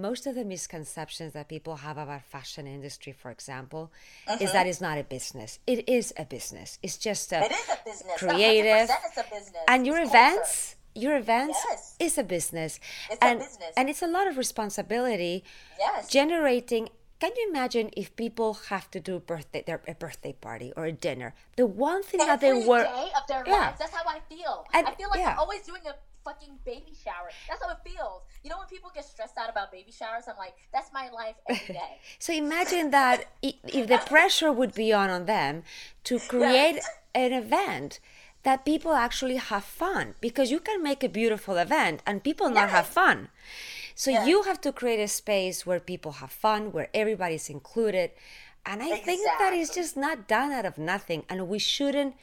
Most 0.00 0.26
of 0.26 0.34
the 0.34 0.44
misconceptions 0.44 1.32
that 1.32 1.48
people 1.48 1.76
have 1.76 1.96
about 1.96 2.22
fashion 2.22 2.66
industry, 2.66 3.12
for 3.12 3.30
example, 3.30 3.92
uh-huh. 4.28 4.38
is 4.40 4.52
that 4.52 4.66
it's 4.66 4.80
not 4.80 4.98
a 4.98 5.04
business. 5.04 5.58
It 5.66 5.88
is 5.88 6.12
a 6.18 6.24
business. 6.24 6.78
It's 6.82 6.98
just 6.98 7.32
a, 7.32 7.44
it 7.44 7.52
is 7.52 7.68
a 7.68 7.78
business. 7.84 8.18
creative. 8.18 8.90
A 8.90 9.22
business. 9.30 9.64
And 9.68 9.86
your 9.86 9.98
it's 9.98 10.10
events, 10.10 10.76
your 10.96 11.16
events 11.16 11.58
yes. 11.68 11.96
is 12.00 12.18
a 12.18 12.24
business 12.24 12.80
it's 13.10 13.18
and 13.20 13.40
a 13.40 13.44
business. 13.44 13.72
and 13.76 13.88
it's 13.90 14.02
a 14.02 14.06
lot 14.06 14.26
of 14.26 14.38
responsibility 14.38 15.44
yes 15.78 16.08
generating 16.08 16.88
can 17.20 17.32
you 17.36 17.48
imagine 17.50 17.90
if 17.96 18.14
people 18.16 18.54
have 18.68 18.90
to 18.90 18.98
do 18.98 19.20
birthday 19.20 19.62
their 19.66 19.80
a 19.86 19.94
birthday 19.94 20.32
party 20.32 20.72
or 20.76 20.86
a 20.86 20.92
dinner 20.92 21.34
the 21.56 21.66
one 21.66 22.02
thing 22.02 22.20
Every 22.20 22.32
that 22.32 22.40
they 22.40 22.66
work 22.66 22.86
day 22.86 23.08
of 23.14 23.26
their 23.28 23.44
yeah. 23.46 23.52
lives 23.52 23.78
that's 23.78 23.94
how 23.94 24.08
i 24.08 24.20
feel 24.28 24.64
and, 24.72 24.86
i 24.86 24.92
feel 24.92 25.10
like 25.10 25.20
yeah. 25.20 25.32
i'm 25.32 25.38
always 25.38 25.62
doing 25.62 25.82
a 25.86 25.94
fucking 26.26 26.54
baby 26.64 26.92
shower 27.04 27.30
that's 27.48 27.62
how 27.64 27.70
it 27.70 27.78
feels 27.88 28.22
you 28.42 28.50
know 28.50 28.58
when 28.58 28.66
people 28.66 28.90
get 28.94 29.04
stressed 29.04 29.38
out 29.38 29.48
about 29.48 29.70
baby 29.70 29.92
showers 29.92 30.24
i'm 30.28 30.36
like 30.36 30.54
that's 30.72 30.90
my 30.92 31.08
life 31.10 31.36
every 31.48 31.74
day 31.82 31.94
so 32.18 32.32
imagine 32.32 32.90
that 32.90 33.26
if 33.42 33.86
the 33.86 34.00
pressure 34.12 34.50
would 34.50 34.74
be 34.74 34.92
on 34.92 35.08
on 35.08 35.26
them 35.26 35.62
to 36.04 36.18
create 36.18 36.76
yes. 36.76 36.88
an 37.14 37.32
event 37.32 38.00
that 38.46 38.64
people 38.64 38.92
actually 38.92 39.36
have 39.36 39.64
fun 39.64 40.14
because 40.20 40.52
you 40.52 40.60
can 40.60 40.80
make 40.80 41.02
a 41.02 41.08
beautiful 41.08 41.56
event 41.56 42.00
and 42.06 42.22
people 42.22 42.48
not 42.48 42.70
have 42.70 42.86
fun. 42.86 43.28
So 43.96 44.08
you 44.24 44.44
have 44.44 44.60
to 44.60 44.70
create 44.70 45.02
a 45.02 45.08
space 45.08 45.66
where 45.66 45.80
people 45.80 46.12
have 46.22 46.30
fun, 46.30 46.70
where 46.70 46.88
everybody's 46.94 47.50
included. 47.50 48.12
And 48.64 48.84
I 48.84 48.86
exactly. 48.86 49.16
think 49.16 49.28
that 49.40 49.52
is 49.52 49.70
just 49.70 49.96
not 49.96 50.28
done 50.28 50.52
out 50.52 50.64
of 50.64 50.78
nothing. 50.78 51.24
And 51.28 51.48
we 51.48 51.58
shouldn't 51.58 52.14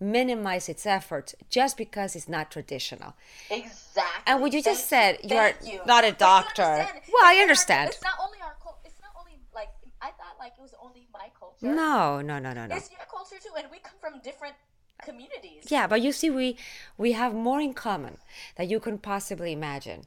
minimize 0.00 0.68
its 0.68 0.86
efforts 0.86 1.34
just 1.50 1.76
because 1.76 2.14
it's 2.14 2.28
not 2.28 2.50
traditional. 2.50 3.14
Exactly. 3.50 4.22
And 4.26 4.40
what 4.40 4.52
you 4.52 4.62
Thank 4.62 4.76
just 4.76 4.88
said, 4.88 5.18
you. 5.22 5.34
you're 5.34 5.52
you. 5.64 5.80
not 5.86 6.04
a 6.04 6.12
doctor. 6.12 6.62
Well, 6.62 7.24
I 7.24 7.38
understand. 7.40 7.90
It's 7.90 8.02
not 8.02 8.14
only 8.22 8.38
our 8.42 8.56
culture. 8.62 8.78
It's 8.84 9.00
not 9.00 9.12
only 9.18 9.38
like 9.54 9.68
I 10.00 10.06
thought 10.06 10.36
like 10.38 10.52
it 10.58 10.62
was 10.62 10.74
only 10.82 11.08
my 11.12 11.28
culture. 11.38 11.66
No, 11.66 12.20
no, 12.20 12.38
no, 12.38 12.52
no, 12.52 12.66
no. 12.66 12.76
It's 12.76 12.90
your 12.90 13.00
culture 13.10 13.36
too, 13.42 13.50
and 13.56 13.66
we 13.70 13.78
come 13.78 13.96
from 14.00 14.20
different 14.22 14.54
communities. 15.04 15.66
Yeah, 15.68 15.86
but 15.86 16.00
you 16.00 16.12
see, 16.12 16.30
we 16.30 16.56
we 16.96 17.12
have 17.12 17.34
more 17.34 17.60
in 17.60 17.74
common 17.74 18.18
than 18.56 18.68
you 18.68 18.80
can 18.80 18.98
possibly 18.98 19.52
imagine. 19.52 20.04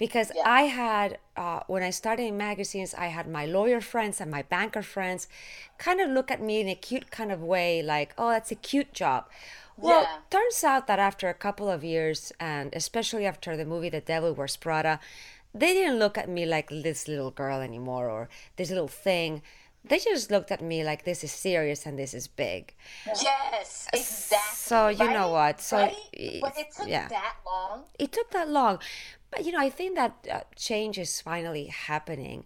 Because 0.00 0.32
yeah. 0.34 0.44
I 0.46 0.62
had, 0.62 1.18
uh, 1.36 1.60
when 1.66 1.82
I 1.82 1.90
started 1.90 2.22
in 2.22 2.38
magazines, 2.38 2.94
I 2.94 3.08
had 3.08 3.28
my 3.28 3.44
lawyer 3.44 3.82
friends 3.82 4.18
and 4.18 4.30
my 4.30 4.40
banker 4.40 4.80
friends 4.80 5.28
kind 5.76 6.00
of 6.00 6.08
look 6.08 6.30
at 6.30 6.40
me 6.40 6.62
in 6.62 6.68
a 6.68 6.74
cute 6.74 7.10
kind 7.10 7.30
of 7.30 7.42
way, 7.42 7.82
like, 7.82 8.14
oh, 8.16 8.30
that's 8.30 8.50
a 8.50 8.54
cute 8.54 8.94
job. 8.94 9.28
Well, 9.76 10.02
yeah. 10.02 10.16
turns 10.30 10.64
out 10.64 10.86
that 10.86 10.98
after 10.98 11.28
a 11.28 11.34
couple 11.34 11.68
of 11.68 11.84
years, 11.84 12.32
and 12.40 12.74
especially 12.74 13.26
after 13.26 13.58
the 13.58 13.66
movie 13.66 13.90
The 13.90 14.00
Devil 14.00 14.32
Wears 14.32 14.56
Prada, 14.56 15.00
they 15.54 15.74
didn't 15.74 15.98
look 15.98 16.16
at 16.16 16.30
me 16.30 16.46
like 16.46 16.70
this 16.70 17.06
little 17.06 17.30
girl 17.30 17.60
anymore 17.60 18.08
or 18.08 18.30
this 18.56 18.70
little 18.70 18.88
thing 18.88 19.42
they 19.84 19.98
just 19.98 20.30
looked 20.30 20.50
at 20.50 20.60
me 20.60 20.84
like 20.84 21.04
this 21.04 21.24
is 21.24 21.32
serious 21.32 21.86
and 21.86 21.98
this 21.98 22.12
is 22.12 22.28
big. 22.28 22.74
Yes, 23.06 23.88
exactly. 23.92 24.54
So 24.54 24.88
you 24.88 25.06
right? 25.06 25.12
know 25.12 25.30
what? 25.30 25.60
So 25.60 25.78
right? 25.78 25.96
it 26.12 26.66
took 26.76 26.88
yeah. 26.88 27.08
that 27.08 27.36
long. 27.46 27.84
It 27.98 28.12
took 28.12 28.30
that 28.32 28.48
long, 28.48 28.78
but 29.30 29.44
you 29.44 29.52
know 29.52 29.60
I 29.60 29.70
think 29.70 29.96
that 29.96 30.26
uh, 30.30 30.40
change 30.56 30.98
is 30.98 31.20
finally 31.20 31.66
happening, 31.66 32.44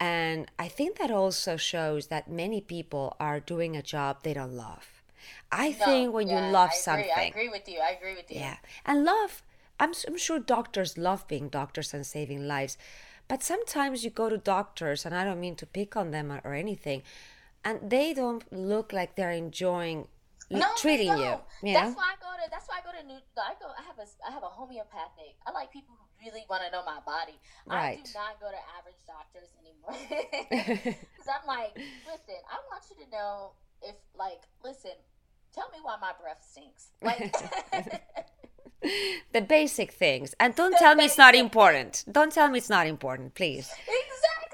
and 0.00 0.50
I 0.58 0.68
think 0.68 0.98
that 0.98 1.10
also 1.10 1.56
shows 1.56 2.06
that 2.08 2.30
many 2.30 2.60
people 2.60 3.16
are 3.20 3.40
doing 3.40 3.76
a 3.76 3.82
job 3.82 4.22
they 4.22 4.34
don't 4.34 4.52
love. 4.54 5.02
I 5.50 5.70
no, 5.78 5.84
think 5.84 6.12
when 6.14 6.28
yeah, 6.28 6.46
you 6.46 6.52
love 6.52 6.70
I 6.72 6.76
something, 6.76 7.10
I 7.16 7.22
agree 7.24 7.48
with 7.48 7.68
you. 7.68 7.78
I 7.80 7.90
agree 7.90 8.14
with 8.14 8.30
you. 8.30 8.38
Yeah, 8.40 8.56
and 8.84 9.04
love. 9.04 9.42
I'm, 9.80 9.92
I'm 10.06 10.16
sure 10.18 10.38
doctors 10.38 10.96
love 10.96 11.26
being 11.26 11.48
doctors 11.48 11.92
and 11.92 12.06
saving 12.06 12.46
lives 12.46 12.76
but 13.28 13.42
sometimes 13.42 14.04
you 14.04 14.10
go 14.10 14.28
to 14.28 14.36
doctors, 14.36 15.06
and 15.06 15.14
I 15.14 15.24
don't 15.24 15.40
mean 15.40 15.56
to 15.56 15.66
pick 15.66 15.96
on 15.96 16.10
them 16.10 16.30
or 16.44 16.54
anything, 16.54 17.02
and 17.64 17.78
they 17.90 18.12
don't 18.12 18.44
look 18.52 18.92
like 18.92 19.16
they're 19.16 19.30
enjoying 19.32 20.08
no, 20.50 20.66
treating 20.76 21.16
you. 21.16 21.38
you 21.62 21.72
that's 21.72 21.96
why 21.96 22.12
I 22.12 22.16
go 22.20 22.28
to. 22.36 22.50
That's 22.50 22.68
why 22.68 22.80
I 22.80 22.82
go 22.84 22.92
to 22.92 23.06
new. 23.06 23.14
I 23.38 23.54
go. 23.58 23.68
I 23.78 23.82
have 23.88 23.98
a. 23.98 24.06
I 24.28 24.30
have 24.32 24.42
a 24.42 24.52
homeopathic. 24.52 25.36
I 25.46 25.52
like 25.52 25.72
people 25.72 25.94
who 25.98 26.04
really 26.24 26.44
want 26.48 26.62
to 26.64 26.70
know 26.70 26.82
my 26.84 27.00
body. 27.04 27.38
Right. 27.66 27.98
I 27.98 28.02
do 28.02 28.10
not 28.14 28.40
go 28.40 28.48
to 28.50 28.62
average 28.78 29.02
doctors 29.06 29.50
anymore 29.60 29.96
because 30.94 31.28
I'm 31.28 31.46
like, 31.46 31.74
listen, 32.06 32.38
I 32.50 32.58
want 32.70 32.84
you 32.90 33.04
to 33.04 33.10
know 33.10 33.52
if 33.82 33.94
like, 34.16 34.42
listen, 34.64 34.92
tell 35.54 35.68
me 35.70 35.78
why 35.82 35.96
my 36.00 36.12
breath 36.20 36.44
stinks. 36.48 36.88
Like. 37.02 37.34
the 39.32 39.40
basic 39.40 39.92
things. 39.92 40.34
And 40.40 40.54
don't 40.54 40.72
the 40.72 40.78
tell 40.78 40.94
me 40.94 41.04
it's 41.04 41.18
not 41.18 41.34
important. 41.34 42.04
Don't 42.10 42.32
tell 42.32 42.48
me 42.48 42.58
it's 42.58 42.70
not 42.70 42.86
important, 42.86 43.34
please. 43.34 43.70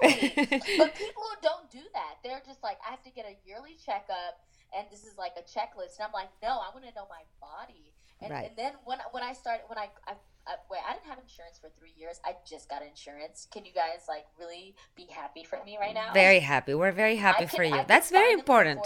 Exactly. 0.01 0.45
but 0.79 0.95
people 0.95 1.23
don't 1.43 1.71
do 1.71 1.81
that. 1.95 2.19
They're 2.23 2.43
just 2.47 2.63
like, 2.63 2.79
I 2.87 2.91
have 2.91 3.03
to 3.05 3.11
get 3.11 3.27
a 3.27 3.37
yearly 3.47 3.77
checkup, 3.85 4.45
and 4.77 4.87
this 4.91 5.05
is 5.05 5.17
like 5.19 5.33
a 5.37 5.43
checklist. 5.43 5.99
And 5.99 6.07
I'm 6.07 6.13
like, 6.13 6.29
no, 6.43 6.49
I 6.49 6.71
want 6.73 6.85
to 6.87 6.95
know 6.95 7.07
my 7.09 7.25
body. 7.41 7.93
And, 8.21 8.31
right. 8.31 8.47
and 8.49 8.57
then 8.57 8.73
when 8.85 8.99
when 9.13 9.23
I 9.23 9.33
started, 9.33 9.63
when 9.69 9.79
I, 9.79 9.89
I 10.07 10.15
I, 10.49 10.55
wait, 10.71 10.81
I 10.89 10.95
didn't 10.95 11.05
have 11.07 11.19
insurance 11.19 11.59
for 11.61 11.69
three 11.79 11.93
years. 11.97 12.21
I 12.25 12.33
just 12.49 12.71
got 12.71 12.81
insurance. 12.83 13.47
Can 13.53 13.67
you 13.67 13.73
guys 13.73 14.07
like 14.09 14.25
really 14.39 14.75
be 14.97 15.07
happy 15.11 15.45
for 15.45 15.63
me 15.65 15.77
right 15.79 15.93
now? 15.93 16.13
Very 16.15 16.41
happy. 16.41 16.73
We're 16.73 16.93
very 16.93 17.17
happy 17.17 17.45
can, 17.45 17.57
for 17.57 17.65
you. 17.65 17.83
That's 17.87 18.11
very 18.11 18.33
important. 18.33 18.81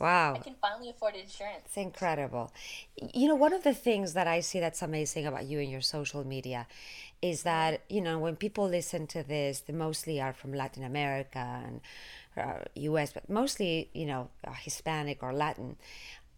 Wow. 0.00 0.34
I 0.34 0.38
can 0.38 0.54
finally 0.62 0.88
afford 0.88 1.14
insurance. 1.14 1.64
It's 1.66 1.76
incredible. 1.76 2.50
You 3.12 3.28
know, 3.28 3.34
one 3.34 3.52
of 3.52 3.62
the 3.62 3.74
things 3.74 4.14
that 4.14 4.26
I 4.26 4.40
see 4.40 4.58
that's 4.58 4.80
amazing 4.80 5.26
about 5.26 5.44
you 5.44 5.60
and 5.60 5.70
your 5.70 5.82
social 5.82 6.26
media 6.26 6.66
is 7.20 7.42
that, 7.42 7.82
you 7.90 8.00
know, 8.00 8.18
when 8.18 8.34
people 8.36 8.66
listen 8.66 9.06
to 9.08 9.22
this, 9.22 9.60
they 9.60 9.74
mostly 9.74 10.18
are 10.18 10.32
from 10.32 10.54
Latin 10.54 10.82
America 10.82 11.62
and 11.66 11.82
uh, 12.34 12.64
US, 12.74 13.12
but 13.12 13.28
mostly, 13.28 13.90
you 13.92 14.06
know, 14.06 14.30
uh, 14.46 14.52
Hispanic 14.52 15.22
or 15.22 15.34
Latin 15.34 15.76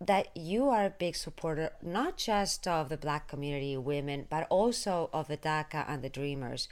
that 0.06 0.28
you 0.36 0.68
are 0.68 0.84
a 0.84 0.90
big 0.90 1.14
supporter 1.14 1.70
not 1.82 2.16
just 2.16 2.66
of 2.66 2.88
the 2.88 2.96
black 2.96 3.28
community 3.28 3.76
women 3.76 4.26
but 4.28 4.46
also 4.50 5.10
of 5.12 5.28
the 5.28 5.36
daca 5.36 5.84
and 5.88 6.02
the 6.02 6.08
dreamers 6.08 6.68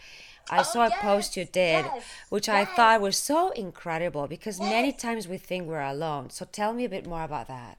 i 0.50 0.60
oh, 0.60 0.62
saw 0.62 0.84
yes, 0.84 0.92
a 0.98 1.02
post 1.02 1.36
you 1.36 1.44
did 1.44 1.84
yes, 1.84 2.04
which 2.28 2.48
yes. 2.48 2.68
i 2.68 2.74
thought 2.74 3.00
was 3.00 3.16
so 3.16 3.50
incredible 3.50 4.26
because 4.26 4.58
many 4.60 4.92
times 4.92 5.28
we 5.28 5.36
think 5.36 5.66
we're 5.66 5.80
alone 5.80 6.30
so 6.30 6.44
tell 6.44 6.72
me 6.72 6.84
a 6.84 6.88
bit 6.88 7.06
more 7.06 7.24
about 7.24 7.48
that 7.48 7.78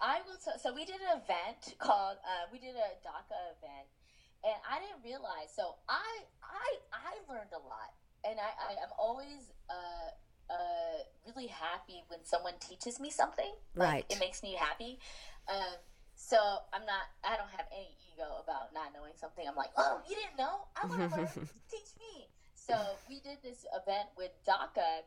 I 0.00 0.22
will. 0.26 0.38
T- 0.38 0.58
so 0.62 0.74
we 0.74 0.84
did 0.84 1.02
an 1.02 1.18
event 1.18 1.74
called. 1.78 2.18
Uh, 2.22 2.46
we 2.52 2.58
did 2.58 2.74
a 2.74 2.88
DACA 3.02 3.38
event, 3.58 3.86
and 4.44 4.54
I 4.62 4.78
didn't 4.78 5.02
realize. 5.02 5.50
So 5.54 5.76
I 5.88 6.22
I 6.42 6.68
I 6.94 7.12
learned 7.26 7.50
a 7.52 7.62
lot, 7.66 7.94
and 8.24 8.38
I, 8.38 8.50
I 8.54 8.72
am 8.82 8.90
always 8.98 9.50
uh, 9.70 10.14
uh, 10.50 10.98
really 11.26 11.48
happy 11.48 12.04
when 12.08 12.20
someone 12.24 12.54
teaches 12.60 12.98
me 13.00 13.10
something. 13.10 13.52
Like, 13.74 13.88
Right. 13.92 14.04
It 14.08 14.18
makes 14.20 14.42
me 14.42 14.54
happy. 14.54 14.98
Um, 15.48 15.76
so 16.14 16.36
I'm 16.72 16.84
not. 16.84 17.04
I 17.24 17.36
don't 17.36 17.50
have 17.50 17.66
any 17.72 17.94
ego 18.12 18.26
about 18.42 18.72
not 18.74 18.92
knowing 18.94 19.12
something. 19.16 19.46
I'm 19.46 19.56
like, 19.56 19.70
oh, 19.76 20.00
you 20.08 20.16
didn't 20.16 20.36
know? 20.38 20.66
I 20.76 20.86
want 20.86 21.10
to 21.10 21.16
learn. 21.16 21.28
Teach 21.70 21.92
me. 22.00 22.28
So 22.54 22.74
we 23.08 23.20
did 23.20 23.38
this 23.42 23.64
event 23.72 24.08
with 24.16 24.30
DACA, 24.46 25.06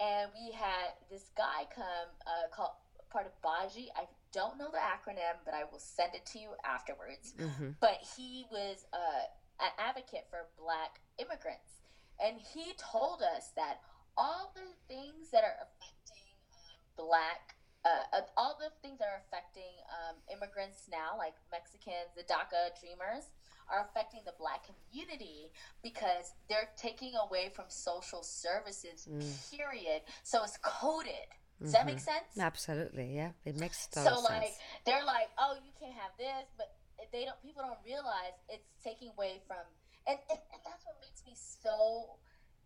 and 0.00 0.30
we 0.34 0.52
had 0.52 0.92
this 1.10 1.30
guy 1.36 1.64
come 1.74 2.08
uh, 2.26 2.54
called 2.54 2.72
part 3.10 3.26
of 3.26 3.32
Baji. 3.42 3.88
I 3.96 4.04
don't 4.32 4.58
know 4.58 4.70
the 4.70 4.78
acronym, 4.78 5.38
but 5.44 5.54
I 5.54 5.64
will 5.64 5.78
send 5.78 6.14
it 6.14 6.26
to 6.26 6.38
you 6.38 6.50
afterwards. 6.64 7.34
Mhm. 7.38 7.76
But 7.80 7.98
he 8.16 8.44
was 8.50 8.84
uh, 8.92 9.24
an 9.60 9.70
advocate 9.78 10.26
for 10.30 10.46
Black 10.58 11.00
immigrants, 11.18 11.80
and 12.22 12.36
he 12.40 12.74
told 12.76 13.22
us 13.22 13.50
that 13.56 13.80
all 14.16 14.52
the 14.54 14.70
things 14.88 15.30
that 15.32 15.44
are 15.44 15.56
affecting 15.62 16.34
um, 16.54 17.06
Black. 17.06 17.56
Uh, 17.80 18.04
uh, 18.12 18.20
all 18.36 18.60
the 18.60 18.68
things 18.84 18.98
that 18.98 19.08
are 19.08 19.24
affecting 19.24 19.72
um, 19.88 20.14
immigrants 20.28 20.84
now, 20.92 21.16
like 21.16 21.32
Mexicans, 21.50 22.12
the 22.12 22.20
DACA 22.28 22.76
Dreamers, 22.76 23.32
are 23.72 23.88
affecting 23.88 24.20
the 24.26 24.34
Black 24.38 24.60
community 24.68 25.48
because 25.82 26.34
they're 26.50 26.68
taking 26.76 27.12
away 27.16 27.48
from 27.54 27.64
social 27.68 28.22
services. 28.22 29.08
Mm. 29.08 29.24
Period. 29.56 30.02
So 30.24 30.44
it's 30.44 30.58
coded. 30.60 31.24
Does 31.62 31.72
that 31.72 31.86
make 31.86 32.00
sense? 32.00 32.36
Absolutely, 32.38 33.14
yeah. 33.14 33.32
It 33.44 33.56
makes 33.56 33.86
total 33.88 34.16
So 34.16 34.22
like 34.24 34.42
sense. 34.42 34.58
they're 34.86 35.04
like, 35.04 35.28
oh, 35.38 35.56
you 35.64 35.72
can't 35.78 35.92
have 35.96 36.12
this, 36.16 36.48
but 36.56 36.72
they 37.12 37.24
don't. 37.24 37.36
People 37.42 37.62
don't 37.62 37.80
realize 37.84 38.32
it's 38.48 38.64
taking 38.82 39.08
away 39.16 39.40
from, 39.46 39.60
and 40.06 40.16
and, 40.30 40.40
and 40.52 40.60
that's 40.64 40.84
what 40.84 40.96
makes 41.00 41.20
me 41.24 41.32
so 41.36 42.16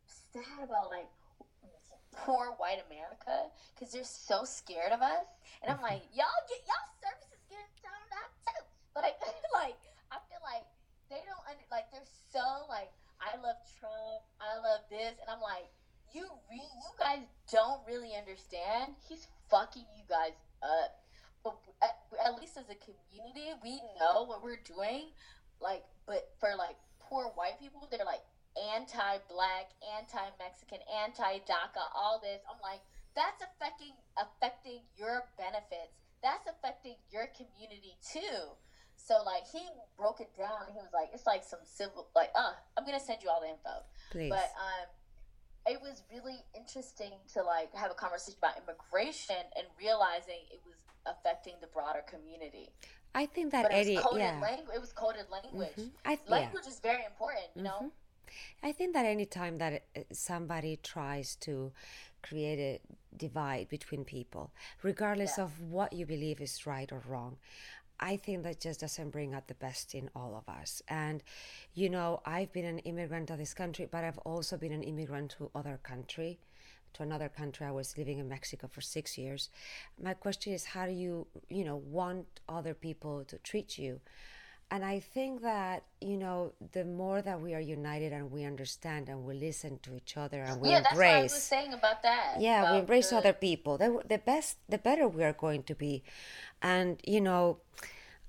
sad 0.07 0.63
about 0.63 0.91
like 0.91 1.11
poor 2.23 2.55
white 2.59 2.83
America 2.87 3.51
because 3.75 3.93
they're 3.93 4.07
so 4.07 4.45
scared 4.45 4.93
of 4.93 5.03
us. 5.03 5.27
And 5.63 5.71
I'm 5.71 5.83
mm-hmm. 5.83 5.99
like, 5.99 6.03
y'all 6.15 6.43
get 6.47 6.63
y'all 6.67 6.89
services 7.03 7.43
getting 7.51 7.75
turned 7.83 8.13
out 8.15 8.31
too. 8.47 8.63
Like 8.95 9.19
like 9.59 9.81
I 10.15 10.23
feel 10.31 10.39
like 10.47 10.63
they 11.11 11.19
don't 11.27 11.43
under, 11.51 11.67
like 11.75 11.91
they're 11.91 12.07
so 12.31 12.63
like 12.71 12.95
I 13.19 13.35
love 13.43 13.59
Trump, 13.81 14.23
I 14.39 14.55
love 14.63 14.87
this, 14.87 15.19
and 15.19 15.27
I'm 15.27 15.43
like, 15.43 15.67
you 16.15 16.31
re- 16.47 16.63
you 16.63 16.91
guys 16.95 17.27
don't 17.51 17.83
really 17.91 18.15
understand. 18.15 18.95
He's 19.09 19.27
fucking 19.51 19.83
you 19.99 20.05
guys 20.09 20.39
up. 20.63 21.03
But 21.43 21.59
at, 21.83 21.99
at 22.25 22.39
least 22.39 22.57
as 22.57 22.71
a 22.71 22.79
community, 22.79 23.51
we 23.63 23.83
know 23.99 24.25
what 24.25 24.43
we're 24.43 24.63
doing. 24.63 25.11
Like, 25.61 25.83
but 26.07 26.31
for 26.39 26.55
like 26.57 26.77
poor 27.01 27.33
white 27.35 27.59
people, 27.59 27.87
they're 27.91 28.07
like 28.07 28.23
anti-black, 28.75 29.75
anti-Mexican, 29.99 30.79
anti-DACA, 31.05 31.85
all 31.95 32.21
this. 32.23 32.41
I'm 32.49 32.61
like, 32.63 32.81
that's 33.15 33.43
affecting 33.43 33.95
affecting 34.19 34.83
your 34.97 35.25
benefits. 35.39 35.95
That's 36.23 36.47
affecting 36.49 36.97
your 37.11 37.29
community 37.37 37.95
too. 38.03 38.55
So 38.97 39.23
like 39.25 39.47
he 39.51 39.63
broke 39.97 40.21
it 40.21 40.31
down. 40.37 40.71
He 40.73 40.79
was 40.79 40.91
like, 40.93 41.11
it's 41.13 41.27
like 41.27 41.45
some 41.45 41.61
civil 41.63 42.09
like 42.15 42.31
uh 42.35 42.53
I'm 42.77 42.85
gonna 42.85 42.99
send 43.01 43.23
you 43.23 43.31
all 43.31 43.41
the 43.41 43.49
info. 43.49 43.87
Please. 44.11 44.31
But 44.31 44.51
um 44.59 44.89
it 45.67 45.81
was 45.81 46.03
really 46.13 46.45
interesting 46.57 47.13
to 47.35 47.43
like 47.43 47.75
have 47.75 47.91
a 47.91 47.95
conversation 47.95 48.39
about 48.39 48.59
immigration 48.59 49.37
and 49.57 49.67
realizing 49.79 50.43
it 50.51 50.61
was 50.67 50.77
affecting 51.07 51.55
the 51.61 51.69
broader 51.69 52.03
community. 52.07 52.71
I 53.15 53.27
think 53.27 53.53
that 53.53 53.63
But 53.63 53.73
it 53.73 53.77
Eddie, 53.77 53.95
was 53.95 54.05
coded 54.05 54.21
yeah. 54.23 54.41
language. 54.41 54.75
It 54.75 54.81
was 54.81 54.93
coded 54.93 55.27
language. 55.31 55.77
Mhm. 55.79 55.91
I, 56.05 56.13
yeah. 56.13 56.19
Language 56.27 56.67
is 56.67 56.81
very 56.81 57.05
important, 57.05 57.47
you 57.55 57.63
know. 57.63 57.93
I 58.63 58.73
think 58.73 58.95
that 58.95 59.05
anytime 59.07 59.57
that 59.59 59.85
uh, 59.97 60.01
somebody 60.13 60.79
tries 60.83 61.37
to 61.37 61.73
create 62.23 62.59
a 62.59 62.81
divide 63.17 63.69
between 63.69 64.05
people, 64.05 64.51
regardless 64.83 65.39
Yeah. 65.39 65.45
of 65.45 65.61
what 65.61 65.93
you 65.93 66.07
believe 66.07 66.41
is 66.41 66.67
right 66.67 66.91
or 66.91 67.03
wrong, 67.07 67.37
I 68.01 68.17
think 68.17 68.43
that 68.43 68.61
just 68.61 68.81
doesn't 68.81 69.11
bring 69.11 69.35
out 69.35 69.47
the 69.47 69.55
best 69.55 69.95
in 69.95 70.11
all 70.17 70.35
of 70.35 70.49
us. 70.49 70.83
And, 70.89 71.23
you 71.75 71.89
know, 71.89 72.21
I've 72.27 72.53
been 72.53 72.65
an 72.65 72.81
immigrant 72.81 73.29
to 73.29 73.37
this 73.37 73.55
country, 73.55 73.87
but 73.91 74.03
I've 74.05 74.19
also 74.19 74.57
been 74.57 74.73
an 74.73 74.83
immigrant 74.83 75.37
to 75.39 75.51
other 75.55 75.79
country, 75.83 76.41
to 76.95 77.03
another 77.03 77.29
country. 77.29 77.67
I 77.67 77.71
was 77.71 77.97
living 77.97 78.19
in 78.19 78.29
Mexico 78.29 78.67
for 78.67 78.81
six 78.81 79.17
years. 79.17 79.49
My 80.03 80.15
question 80.15 80.53
is, 80.53 80.65
how 80.65 80.87
do 80.87 80.93
you, 80.93 81.27
you 81.49 81.65
know, 81.65 81.77
want 81.77 82.27
other 82.49 82.75
people 82.75 83.25
to 83.27 83.39
treat 83.39 83.79
you? 83.79 84.01
And 84.75 84.85
I 84.85 84.99
think 84.99 85.43
that, 85.43 85.85
you 86.01 86.17
know, 86.17 86.53
the 86.73 86.85
more 86.85 87.23
that 87.23 87.41
we 87.41 87.55
are 87.55 87.61
united 87.61 88.13
and 88.13 88.33
we 88.33 88.43
understand 88.43 89.09
and 89.09 89.25
we 89.25 89.35
listen 89.35 89.79
to 89.85 89.95
each 89.95 90.17
other 90.17 90.43
and 90.43 90.61
we 90.61 90.71
embrace. 90.71 90.73
yeah, 90.73 90.81
that's 90.81 90.97
what 90.97 91.07
I 91.07 91.23
was 91.23 91.33
saying 91.33 91.73
about 91.75 92.03
that. 92.03 92.41
Yeah, 92.41 92.73
we 92.73 92.79
embrace 92.81 93.11
the- 93.11 93.19
other 93.19 93.33
people. 93.33 93.79
The, 93.79 94.03
the 94.05 94.19
best, 94.19 94.59
the 94.69 94.79
better 94.79 95.07
we 95.07 95.23
are 95.23 95.33
going 95.33 95.63
to 95.71 95.77
be. 95.77 96.03
And, 96.61 97.01
you 97.05 97.21
know, 97.21 97.59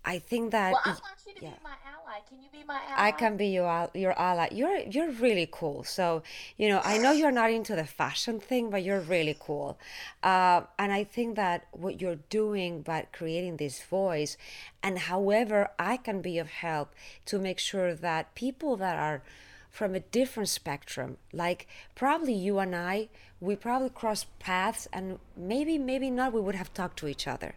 I 0.05 0.19
think 0.19 0.51
that. 0.51 0.73
Well, 0.73 0.81
I 0.85 0.89
want 0.89 1.17
you 1.25 1.33
to 1.33 1.41
yeah. 1.41 1.49
be 1.49 1.63
my 1.63 1.77
ally. 2.15 2.23
Can 2.27 2.41
you 2.41 2.49
be 2.51 2.65
my 2.65 2.75
ally? 2.75 3.07
I 3.07 3.11
can 3.11 3.37
be 3.37 3.47
your 3.47 3.89
your 3.93 4.17
ally. 4.19 4.49
You're 4.51 4.79
you're 4.79 5.11
really 5.11 5.47
cool. 5.51 5.83
So 5.83 6.23
you 6.57 6.69
know, 6.69 6.81
I 6.83 6.97
know 6.97 7.11
you're 7.11 7.31
not 7.31 7.51
into 7.51 7.75
the 7.75 7.85
fashion 7.85 8.39
thing, 8.39 8.69
but 8.69 8.83
you're 8.83 9.01
really 9.01 9.35
cool. 9.39 9.77
Uh, 10.23 10.61
and 10.79 10.91
I 10.91 11.03
think 11.03 11.35
that 11.35 11.67
what 11.71 12.01
you're 12.01 12.19
doing 12.29 12.81
by 12.81 13.07
creating 13.11 13.57
this 13.57 13.83
voice, 13.83 14.37
and 14.81 14.99
however 14.99 15.69
I 15.79 15.97
can 15.97 16.21
be 16.21 16.37
of 16.39 16.47
help 16.47 16.93
to 17.25 17.39
make 17.39 17.59
sure 17.59 17.93
that 17.93 18.35
people 18.35 18.75
that 18.77 18.97
are 18.97 19.21
from 19.69 19.93
a 19.93 19.99
different 19.99 20.47
spectrum, 20.49 21.17
like 21.33 21.67
probably 21.95 22.33
you 22.33 22.59
and 22.59 22.73
I, 22.73 23.09
we 23.41 23.57
probably 23.57 23.89
cross 23.89 24.25
paths, 24.39 24.87
and 24.93 25.19
maybe 25.35 25.77
maybe 25.77 26.09
not, 26.09 26.33
we 26.33 26.41
would 26.41 26.55
have 26.55 26.73
talked 26.73 26.97
to 26.99 27.07
each 27.07 27.27
other. 27.27 27.55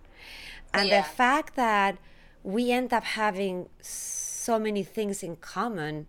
And 0.75 0.88
Yeah. 0.88 0.99
the 1.03 1.09
fact 1.09 1.55
that 1.57 1.97
we 2.42 2.70
end 2.70 2.92
up 2.92 3.05
having 3.05 3.68
so 3.81 4.59
many 4.59 4.83
things 4.83 5.22
in 5.22 5.37
common 5.37 6.07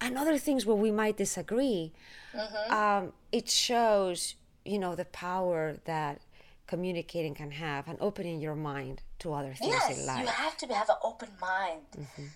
and 0.00 0.16
other 0.16 0.38
things 0.38 0.64
where 0.66 0.76
we 0.76 0.90
might 0.90 1.16
disagree 1.16 1.92
Mm-hmm. 2.32 2.72
um, 2.72 3.12
it 3.32 3.48
shows 3.50 4.36
you 4.64 4.78
know 4.78 4.94
the 4.94 5.04
power 5.06 5.78
that 5.84 6.20
communicating 6.68 7.34
can 7.34 7.50
have 7.50 7.88
and 7.88 7.98
opening 8.00 8.40
your 8.40 8.54
mind 8.54 9.02
to 9.18 9.32
other 9.32 9.52
things 9.54 9.72
Yes, 9.72 9.98
in 9.98 10.20
you 10.22 10.28
have 10.28 10.56
to 10.58 10.66
have 10.72 10.88
an 10.88 10.96
open 11.02 11.28
mind. 11.40 11.82
Mm-hmm. 11.98 12.26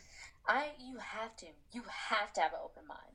I, 0.49 0.71
you 0.85 0.99
have 0.99 1.37
to, 1.37 1.47
you 1.73 1.83
have 2.11 2.33
to 2.35 2.41
have 2.41 2.53
an 2.53 2.59
open 2.65 2.83
mind. 2.89 3.15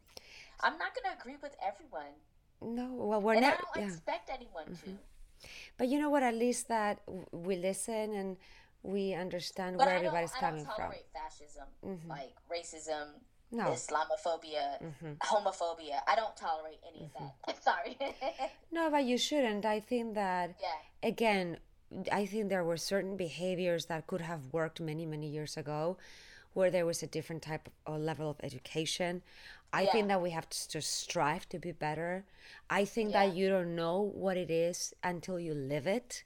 I'm 0.62 0.78
not 0.78 0.96
going 0.96 1.14
to 1.14 1.20
agree 1.22 1.36
with 1.44 1.56
everyone, 1.62 2.14
no 2.62 2.86
well 2.94 3.22
we're 3.22 3.36
not 3.36 3.44
and 3.44 3.46
I 3.46 3.50
don't 3.58 3.68
yeah. 3.76 3.82
Mm-hmm. 3.82 3.92
expect 3.92 4.30
anyone 4.30 4.66
to. 4.86 4.98
but 5.78 5.88
you 5.90 6.00
know 6.00 6.10
what 6.10 6.24
at 6.24 6.36
least 6.36 6.68
that 6.70 7.02
we 7.32 7.56
listen 7.58 8.14
and 8.14 8.38
we 8.84 9.14
understand 9.14 9.78
But 9.78 9.88
where 9.88 9.96
everybody's 9.96 10.34
I 10.36 10.40
coming 10.40 10.64
don't 10.64 10.74
from 10.76 10.84
tolerate 10.84 11.08
fascism, 11.14 11.68
like 12.08 12.34
racism, 12.52 13.08
No. 13.52 13.66
Islamophobia, 13.66 14.82
Mm-hmm. 14.82 15.14
homophobia. 15.22 16.00
I 16.08 16.16
don't 16.16 16.36
tolerate 16.38 16.80
any 16.88 17.06
of 17.06 17.12
that. 17.20 17.64
Sorry. 17.64 17.98
No, 18.72 18.90
but 18.92 19.04
you 19.04 19.18
shouldn't. 19.18 19.66
I 19.66 19.80
think 19.80 20.14
that, 20.16 20.56
Yeah. 20.62 21.08
again, 21.10 21.58
I 22.12 22.26
think 22.28 22.50
there 22.50 22.64
were 22.64 22.78
certain 22.78 23.18
behaviors 23.18 23.88
that 23.88 24.06
could 24.06 24.22
have 24.22 24.54
worked 24.54 24.80
many, 24.80 25.06
many 25.08 25.28
years 25.28 25.58
ago 25.58 25.98
where 26.54 26.72
there 26.72 26.86
was 26.86 27.04
a 27.04 27.08
different 27.08 27.42
type 27.42 27.68
of 27.68 27.74
or 27.94 28.00
level 28.00 28.30
of 28.30 28.38
education. 28.44 29.22
I 29.72 29.86
think 29.86 30.08
that 30.08 30.22
we 30.22 30.32
have 30.32 30.50
to 30.50 30.70
just 30.70 31.00
strive 31.00 31.48
to 31.50 31.60
be 31.60 31.72
better. 31.72 32.26
I 32.70 32.86
think 32.86 33.12
that 33.12 33.36
you 33.36 33.50
don't 33.50 33.76
know 33.76 34.02
what 34.02 34.36
it 34.36 34.50
is 34.50 34.96
until 35.04 35.40
you 35.40 35.54
live 35.54 35.86
it, 35.86 36.24